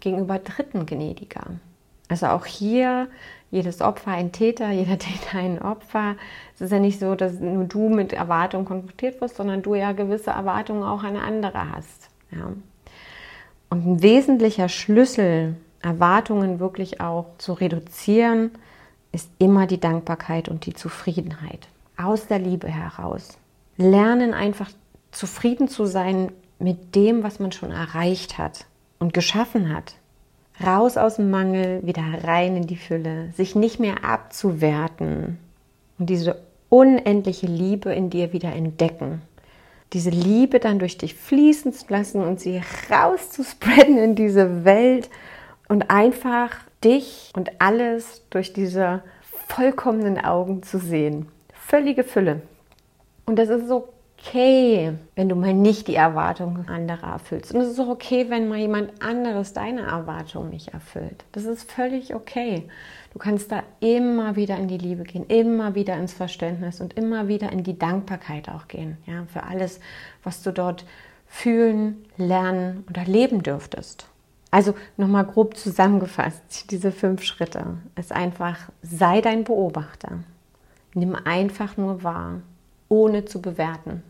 gegenüber 0.00 0.38
Dritten 0.38 0.84
gnädiger. 0.84 1.46
Also 2.08 2.26
auch 2.26 2.44
hier 2.44 3.08
jedes 3.50 3.80
Opfer 3.80 4.12
ein 4.12 4.32
Täter, 4.32 4.70
jeder 4.70 4.98
Täter 4.98 5.38
ein 5.38 5.60
Opfer. 5.60 6.16
Es 6.54 6.60
ist 6.60 6.72
ja 6.72 6.78
nicht 6.78 7.00
so, 7.00 7.14
dass 7.14 7.40
nur 7.40 7.64
du 7.64 7.88
mit 7.88 8.12
Erwartungen 8.12 8.64
konfrontiert 8.64 9.20
wirst, 9.20 9.36
sondern 9.36 9.62
du 9.62 9.74
ja 9.74 9.92
gewisse 9.92 10.30
Erwartungen 10.30 10.82
auch 10.82 11.02
an 11.02 11.16
andere 11.16 11.70
hast. 11.70 12.08
Ja. 12.30 12.52
Und 13.70 13.86
ein 13.86 14.02
wesentlicher 14.02 14.68
Schlüssel, 14.68 15.56
Erwartungen 15.80 16.58
wirklich 16.58 17.00
auch 17.00 17.26
zu 17.38 17.52
reduzieren, 17.52 18.50
ist 19.12 19.30
immer 19.38 19.66
die 19.66 19.80
Dankbarkeit 19.80 20.48
und 20.48 20.66
die 20.66 20.74
Zufriedenheit. 20.74 21.68
Aus 21.96 22.26
der 22.26 22.38
Liebe 22.38 22.68
heraus. 22.68 23.38
Lernen 23.76 24.34
einfach 24.34 24.70
zufrieden 25.10 25.68
zu 25.68 25.86
sein 25.86 26.32
mit 26.58 26.94
dem, 26.94 27.22
was 27.22 27.38
man 27.38 27.52
schon 27.52 27.70
erreicht 27.70 28.38
hat 28.38 28.66
und 28.98 29.14
geschaffen 29.14 29.74
hat 29.74 29.94
raus 30.64 30.96
aus 30.96 31.16
dem 31.16 31.30
Mangel, 31.30 31.86
wieder 31.86 32.02
rein 32.24 32.56
in 32.56 32.66
die 32.66 32.76
Fülle, 32.76 33.32
sich 33.36 33.54
nicht 33.54 33.80
mehr 33.80 34.04
abzuwerten 34.04 35.38
und 35.98 36.10
diese 36.10 36.40
unendliche 36.68 37.46
Liebe 37.46 37.92
in 37.92 38.10
dir 38.10 38.32
wieder 38.32 38.52
entdecken. 38.52 39.22
Diese 39.92 40.10
Liebe 40.10 40.60
dann 40.60 40.78
durch 40.78 40.98
dich 40.98 41.14
fließen 41.14 41.72
zu 41.72 41.86
lassen 41.88 42.22
und 42.22 42.40
sie 42.40 42.60
raus 42.90 43.30
zu 43.30 43.42
spreaden 43.42 43.96
in 43.98 44.14
diese 44.14 44.64
Welt 44.64 45.08
und 45.68 45.90
einfach 45.90 46.50
dich 46.84 47.32
und 47.34 47.60
alles 47.60 48.22
durch 48.30 48.52
diese 48.52 49.02
vollkommenen 49.48 50.22
Augen 50.22 50.62
zu 50.62 50.78
sehen. 50.78 51.28
Völlige 51.54 52.04
Fülle. 52.04 52.42
Und 53.24 53.36
das 53.36 53.48
ist 53.48 53.68
so 53.68 53.88
okay, 54.18 54.92
wenn 55.14 55.28
du 55.28 55.34
mal 55.34 55.54
nicht 55.54 55.88
die 55.88 55.94
Erwartungen 55.94 56.68
anderer 56.68 57.12
erfüllst. 57.12 57.54
Und 57.54 57.60
es 57.60 57.70
ist 57.70 57.80
auch 57.80 57.88
okay, 57.88 58.26
wenn 58.28 58.48
mal 58.48 58.58
jemand 58.58 59.02
anderes 59.02 59.52
deine 59.52 59.82
Erwartungen 59.82 60.50
nicht 60.50 60.68
erfüllt. 60.68 61.24
Das 61.32 61.44
ist 61.44 61.70
völlig 61.70 62.14
okay. 62.14 62.68
Du 63.12 63.18
kannst 63.18 63.50
da 63.50 63.62
immer 63.80 64.36
wieder 64.36 64.56
in 64.56 64.68
die 64.68 64.78
Liebe 64.78 65.04
gehen, 65.04 65.24
immer 65.28 65.74
wieder 65.74 65.96
ins 65.96 66.12
Verständnis 66.12 66.80
und 66.80 66.94
immer 66.94 67.28
wieder 67.28 67.50
in 67.52 67.62
die 67.62 67.78
Dankbarkeit 67.78 68.48
auch 68.48 68.68
gehen. 68.68 68.98
Ja, 69.06 69.24
für 69.32 69.44
alles, 69.44 69.80
was 70.22 70.42
du 70.42 70.52
dort 70.52 70.84
fühlen, 71.26 72.04
lernen 72.16 72.84
oder 72.88 73.04
leben 73.04 73.42
dürftest. 73.42 74.08
Also 74.50 74.74
nochmal 74.96 75.26
grob 75.26 75.56
zusammengefasst, 75.56 76.70
diese 76.70 76.90
fünf 76.90 77.22
Schritte 77.22 77.78
ist 77.96 78.12
einfach, 78.12 78.70
sei 78.80 79.20
dein 79.20 79.44
Beobachter. 79.44 80.20
Nimm 80.94 81.14
einfach 81.14 81.76
nur 81.76 82.02
wahr, 82.02 82.40
ohne 82.88 83.26
zu 83.26 83.42
bewerten. 83.42 84.02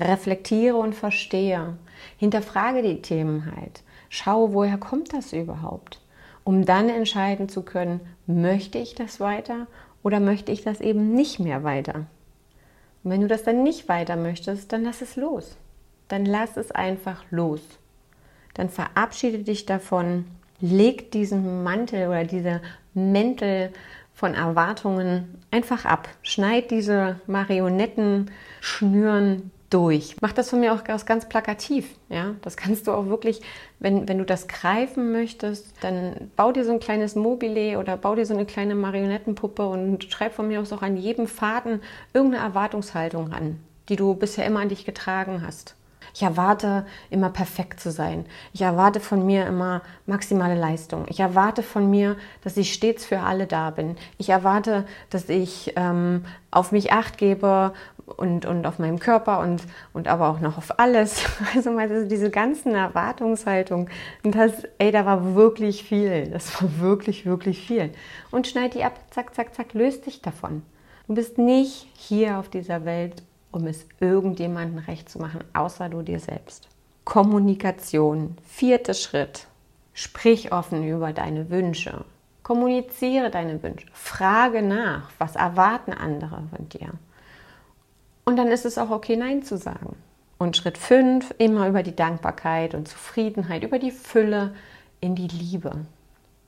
Reflektiere 0.00 0.76
und 0.76 0.94
verstehe. 0.94 1.76
Hinterfrage 2.16 2.82
die 2.82 3.02
Themen 3.02 3.50
halt. 3.54 3.82
Schau, 4.08 4.52
woher 4.52 4.78
kommt 4.78 5.12
das 5.12 5.32
überhaupt? 5.32 6.00
Um 6.44 6.64
dann 6.64 6.88
entscheiden 6.88 7.48
zu 7.48 7.62
können, 7.62 8.00
möchte 8.26 8.78
ich 8.78 8.94
das 8.94 9.20
weiter 9.20 9.66
oder 10.02 10.20
möchte 10.20 10.52
ich 10.52 10.62
das 10.62 10.80
eben 10.80 11.14
nicht 11.14 11.40
mehr 11.40 11.64
weiter? 11.64 12.06
Und 13.04 13.10
wenn 13.10 13.20
du 13.20 13.28
das 13.28 13.42
dann 13.42 13.62
nicht 13.62 13.88
weiter 13.88 14.16
möchtest, 14.16 14.72
dann 14.72 14.84
lass 14.84 15.02
es 15.02 15.16
los. 15.16 15.56
Dann 16.08 16.24
lass 16.24 16.56
es 16.56 16.70
einfach 16.70 17.22
los 17.30 17.60
dann 18.58 18.68
verabschiede 18.68 19.38
dich 19.38 19.66
davon, 19.66 20.24
leg 20.60 21.12
diesen 21.12 21.62
Mantel 21.62 22.08
oder 22.08 22.24
diese 22.24 22.60
Mäntel 22.92 23.72
von 24.12 24.34
Erwartungen 24.34 25.40
einfach 25.52 25.84
ab. 25.84 26.08
Schneid 26.22 26.72
diese 26.72 27.20
Marionetten, 27.28 28.32
Schnüren 28.60 29.52
durch. 29.70 30.16
Mach 30.20 30.32
das 30.32 30.50
von 30.50 30.60
mir 30.60 30.72
auch 30.72 30.84
ganz 30.84 31.28
plakativ. 31.28 31.94
Ja? 32.08 32.34
Das 32.42 32.56
kannst 32.56 32.86
du 32.86 32.92
auch 32.92 33.06
wirklich, 33.06 33.42
wenn, 33.78 34.08
wenn 34.08 34.18
du 34.18 34.24
das 34.24 34.48
greifen 34.48 35.12
möchtest, 35.12 35.72
dann 35.82 36.30
bau 36.36 36.52
dir 36.52 36.64
so 36.64 36.72
ein 36.72 36.80
kleines 36.80 37.14
Mobile 37.14 37.78
oder 37.78 37.96
bau 37.96 38.14
dir 38.14 38.26
so 38.26 38.34
eine 38.34 38.46
kleine 38.46 38.74
Marionettenpuppe 38.74 39.66
und 39.66 40.04
schreib 40.04 40.34
von 40.34 40.48
mir 40.48 40.60
aus 40.60 40.72
auch 40.72 40.82
an 40.82 40.96
jedem 40.96 41.26
Faden 41.26 41.82
irgendeine 42.12 42.44
Erwartungshaltung 42.44 43.32
an, 43.32 43.60
die 43.88 43.96
du 43.96 44.14
bisher 44.14 44.46
immer 44.46 44.60
an 44.60 44.70
dich 44.70 44.84
getragen 44.84 45.42
hast. 45.46 45.74
Ich 46.14 46.22
erwarte 46.22 46.86
immer 47.10 47.30
perfekt 47.30 47.80
zu 47.80 47.90
sein. 47.92 48.26
Ich 48.52 48.62
erwarte 48.62 48.98
von 48.98 49.24
mir 49.24 49.46
immer 49.46 49.82
maximale 50.06 50.58
Leistung. 50.58 51.04
Ich 51.08 51.20
erwarte 51.20 51.62
von 51.62 51.88
mir, 51.90 52.16
dass 52.42 52.56
ich 52.56 52.72
stets 52.72 53.04
für 53.04 53.20
alle 53.20 53.46
da 53.46 53.70
bin. 53.70 53.96
Ich 54.16 54.30
erwarte, 54.30 54.84
dass 55.10 55.28
ich 55.28 55.74
ähm, 55.76 56.24
auf 56.50 56.72
mich 56.72 56.92
acht 56.92 57.18
gebe 57.18 57.72
und, 58.16 58.46
und 58.46 58.66
auf 58.66 58.78
meinen 58.78 58.98
Körper 58.98 59.40
und, 59.40 59.62
und 59.92 60.08
aber 60.08 60.28
auch 60.28 60.40
noch 60.40 60.58
auf 60.58 60.78
alles. 60.78 61.24
Also, 61.54 61.70
also 61.76 62.06
diese 62.06 62.30
ganzen 62.30 62.74
Erwartungshaltungen. 62.74 63.88
Und 64.22 64.34
das, 64.34 64.52
ey, 64.78 64.90
da 64.92 65.06
war 65.06 65.34
wirklich 65.34 65.82
viel. 65.82 66.28
Das 66.30 66.60
war 66.60 66.78
wirklich, 66.78 67.26
wirklich 67.26 67.66
viel. 67.66 67.90
Und 68.30 68.46
schneid 68.46 68.74
die 68.74 68.84
ab, 68.84 68.98
zack, 69.10 69.34
zack, 69.34 69.54
zack, 69.54 69.72
löst 69.72 70.06
dich 70.06 70.20
davon. 70.20 70.62
Du 71.06 71.14
bist 71.14 71.38
nicht 71.38 71.88
hier 71.94 72.38
auf 72.38 72.48
dieser 72.48 72.84
Welt, 72.84 73.22
um 73.50 73.66
es 73.66 73.86
irgendjemandem 74.00 74.84
recht 74.84 75.08
zu 75.08 75.18
machen, 75.18 75.40
außer 75.54 75.88
du 75.88 76.02
dir 76.02 76.20
selbst. 76.20 76.68
Kommunikation, 77.04 78.36
vierter 78.44 78.94
Schritt. 78.94 79.46
Sprich 79.94 80.52
offen 80.52 80.86
über 80.86 81.12
deine 81.12 81.48
Wünsche. 81.48 82.04
Kommuniziere 82.42 83.30
deine 83.30 83.62
Wünsche. 83.62 83.86
Frage 83.92 84.62
nach, 84.62 85.10
was 85.18 85.34
erwarten 85.34 85.92
andere 85.92 86.44
von 86.54 86.68
dir. 86.68 86.92
Und 88.28 88.36
dann 88.36 88.48
ist 88.48 88.66
es 88.66 88.76
auch 88.76 88.90
okay, 88.90 89.16
Nein 89.16 89.42
zu 89.42 89.56
sagen. 89.56 89.96
Und 90.36 90.54
Schritt 90.54 90.76
5, 90.76 91.36
immer 91.38 91.66
über 91.66 91.82
die 91.82 91.96
Dankbarkeit 91.96 92.74
und 92.74 92.86
Zufriedenheit, 92.86 93.62
über 93.62 93.78
die 93.78 93.90
Fülle 93.90 94.54
in 95.00 95.14
die 95.14 95.28
Liebe. 95.28 95.86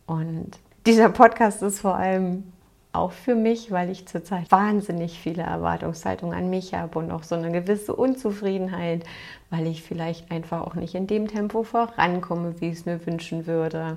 Und 0.04 0.58
dieser 0.84 1.08
Podcast 1.08 1.62
ist 1.62 1.80
vor 1.80 1.94
allem 1.94 2.52
auch 2.92 3.12
für 3.12 3.34
mich, 3.34 3.70
weil 3.70 3.88
ich 3.88 4.06
zurzeit 4.06 4.52
wahnsinnig 4.52 5.18
viele 5.18 5.42
Erwartungshaltungen 5.42 6.36
an 6.36 6.50
mich 6.50 6.74
habe 6.74 6.98
und 6.98 7.10
auch 7.10 7.22
so 7.22 7.34
eine 7.34 7.50
gewisse 7.50 7.96
Unzufriedenheit, 7.96 9.06
weil 9.48 9.66
ich 9.66 9.82
vielleicht 9.82 10.30
einfach 10.30 10.60
auch 10.66 10.74
nicht 10.74 10.94
in 10.94 11.06
dem 11.06 11.28
Tempo 11.28 11.62
vorankomme, 11.62 12.60
wie 12.60 12.68
ich 12.68 12.80
es 12.80 12.84
mir 12.84 13.06
wünschen 13.06 13.46
würde 13.46 13.96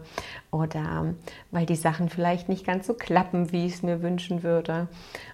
oder 0.51 1.15
weil 1.51 1.65
die 1.65 1.75
Sachen 1.75 2.07
vielleicht 2.07 2.47
nicht 2.47 2.65
ganz 2.65 2.87
so 2.87 2.93
klappen, 2.93 3.51
wie 3.51 3.65
ich 3.65 3.73
es 3.73 3.83
mir 3.83 4.01
wünschen 4.01 4.41
würde. 4.41 4.87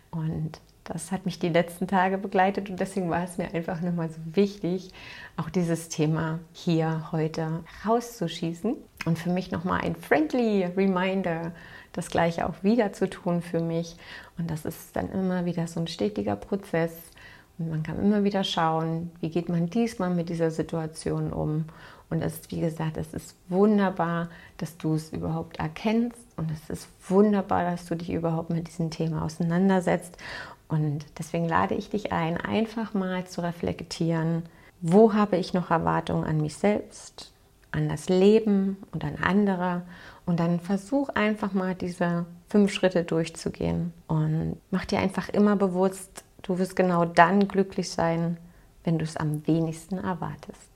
Und 0.10 0.60
das 0.92 1.12
hat 1.12 1.26
mich 1.26 1.40
die 1.40 1.50
letzten 1.50 1.88
Tage 1.88 2.18
begleitet 2.18 2.70
und 2.70 2.80
deswegen 2.80 3.10
war 3.10 3.24
es 3.24 3.38
mir 3.38 3.54
einfach 3.54 3.80
nochmal 3.82 4.10
so 4.10 4.20
wichtig, 4.36 4.92
auch 5.38 5.50
dieses 5.50 5.88
Thema 5.88 6.40
hier 6.52 7.10
heute 7.12 7.64
rauszuschießen 7.88 8.76
und 9.06 9.20
für 9.20 9.30
mich 9.30 9.52
nochmal 9.52 9.82
ein 9.82 9.96
friendly 9.96 10.66
Reminder 10.66 11.54
das 11.94 12.10
Gleiche 12.10 12.48
auch 12.48 12.64
wieder 12.64 12.94
zu 12.94 13.10
tun 13.10 13.42
für 13.42 13.62
mich. 13.62 13.96
Und 14.38 14.50
das 14.50 14.66
ist 14.66 14.96
dann 14.96 15.12
immer 15.12 15.46
wieder 15.46 15.68
so 15.68 15.80
ein 15.80 15.88
stetiger 15.88 16.36
Prozess. 16.36 16.94
Und 17.58 17.70
man 17.70 17.84
kann 17.84 18.00
immer 18.00 18.24
wieder 18.24 18.44
schauen, 18.44 19.12
wie 19.20 19.30
geht 19.30 19.50
man 19.50 19.70
diesmal 19.70 20.10
mit 20.10 20.30
dieser 20.30 20.52
Situation 20.52 21.34
um. 21.34 21.66
Und 22.10 22.22
es 22.22 22.36
ist, 22.36 22.52
wie 22.52 22.62
gesagt, 22.62 22.98
es 22.98 23.14
ist 23.14 23.36
wunderbar, 23.50 24.30
dass 24.58 24.78
du 24.78 24.96
es 24.96 25.12
überhaupt 25.12 25.58
erkennst. 25.58 26.20
Und 26.40 26.52
es 26.52 26.70
ist 26.70 26.88
wunderbar, 27.08 27.64
dass 27.64 27.86
du 27.86 27.96
dich 27.96 28.12
überhaupt 28.12 28.50
mit 28.50 28.68
diesem 28.68 28.90
Thema 28.90 29.24
auseinandersetzt. 29.24 30.18
Und 30.70 31.06
deswegen 31.18 31.48
lade 31.48 31.76
ich 31.76 31.90
dich 31.90 32.12
ein, 32.12 32.38
einfach 32.38 32.94
mal 32.94 33.26
zu 33.26 33.42
reflektieren, 33.42 34.44
wo 34.82 35.14
habe 35.14 35.38
ich 35.38 35.54
noch 35.54 35.70
Erwartungen 35.70 36.24
an 36.24 36.40
mich 36.40 36.56
selbst, 36.56 37.34
an 37.72 37.90
das 37.90 38.08
Leben 38.08 38.78
und 38.92 39.04
an 39.04 39.18
andere 39.22 39.84
und 40.26 40.40
dann 40.40 40.60
versuch 40.60 41.10
einfach 41.10 41.54
mal 41.54 41.76
diese 41.76 42.26
fünf 42.48 42.72
Schritte 42.72 43.04
durchzugehen 43.04 43.94
und 44.08 44.58
mach 44.72 44.86
dir 44.86 45.00
einfach 45.00 45.30
immer 45.30 45.56
bewusst, 45.56 46.24
du 46.44 46.58
wirst 46.58 46.76
genau 46.76 47.06
dann 47.06 47.48
glücklich 47.48 47.90
sein, 47.90 48.38
wenn 48.84 48.98
du 48.98 49.04
es 49.04 49.18
am 49.18 49.46
wenigsten 49.46 49.98
erwartest. 49.98 50.70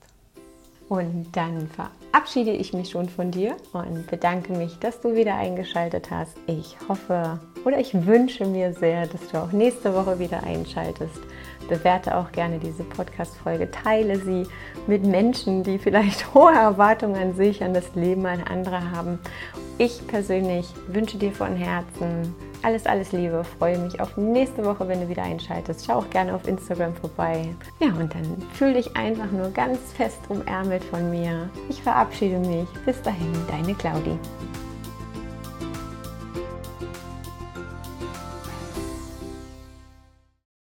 Und 0.94 1.26
dann 1.32 1.66
verabschiede 1.66 2.52
ich 2.52 2.72
mich 2.72 2.90
schon 2.90 3.08
von 3.08 3.32
dir 3.32 3.56
und 3.72 4.06
bedanke 4.06 4.52
mich, 4.52 4.78
dass 4.78 5.00
du 5.00 5.16
wieder 5.16 5.34
eingeschaltet 5.34 6.12
hast. 6.12 6.36
Ich 6.46 6.76
hoffe 6.88 7.40
oder 7.64 7.80
ich 7.80 8.06
wünsche 8.06 8.46
mir 8.46 8.72
sehr, 8.72 9.08
dass 9.08 9.26
du 9.26 9.38
auch 9.38 9.50
nächste 9.50 9.92
Woche 9.92 10.20
wieder 10.20 10.44
einschaltest 10.44 11.18
bewerte 11.68 12.16
auch 12.16 12.32
gerne 12.32 12.58
diese 12.58 12.84
Podcast-Folge, 12.84 13.70
teile 13.70 14.18
sie 14.18 14.46
mit 14.86 15.04
Menschen, 15.04 15.62
die 15.62 15.78
vielleicht 15.78 16.34
hohe 16.34 16.52
Erwartungen 16.52 17.16
an 17.16 17.34
sich, 17.34 17.62
an 17.62 17.74
das 17.74 17.94
Leben, 17.94 18.26
an 18.26 18.42
andere 18.42 18.90
haben. 18.90 19.18
Ich 19.78 20.06
persönlich 20.06 20.66
wünsche 20.88 21.18
dir 21.18 21.32
von 21.32 21.56
Herzen 21.56 22.34
alles, 22.64 22.86
alles 22.86 23.12
Liebe. 23.12 23.44
Freue 23.58 23.78
mich 23.78 24.00
auf 24.00 24.16
nächste 24.16 24.64
Woche, 24.64 24.88
wenn 24.88 25.00
du 25.00 25.08
wieder 25.08 25.22
einschaltest. 25.22 25.84
Schau 25.86 25.98
auch 25.98 26.10
gerne 26.10 26.34
auf 26.34 26.48
Instagram 26.48 26.94
vorbei. 26.94 27.54
Ja, 27.78 27.88
und 27.88 28.14
dann 28.14 28.42
fühle 28.54 28.74
dich 28.74 28.96
einfach 28.96 29.30
nur 29.30 29.50
ganz 29.50 29.78
fest 29.96 30.20
umärmelt 30.28 30.82
von 30.84 31.10
mir. 31.10 31.50
Ich 31.68 31.82
verabschiede 31.82 32.38
mich. 32.38 32.68
Bis 32.86 33.00
dahin, 33.02 33.32
deine 33.48 33.74
Claudi. 33.74 34.18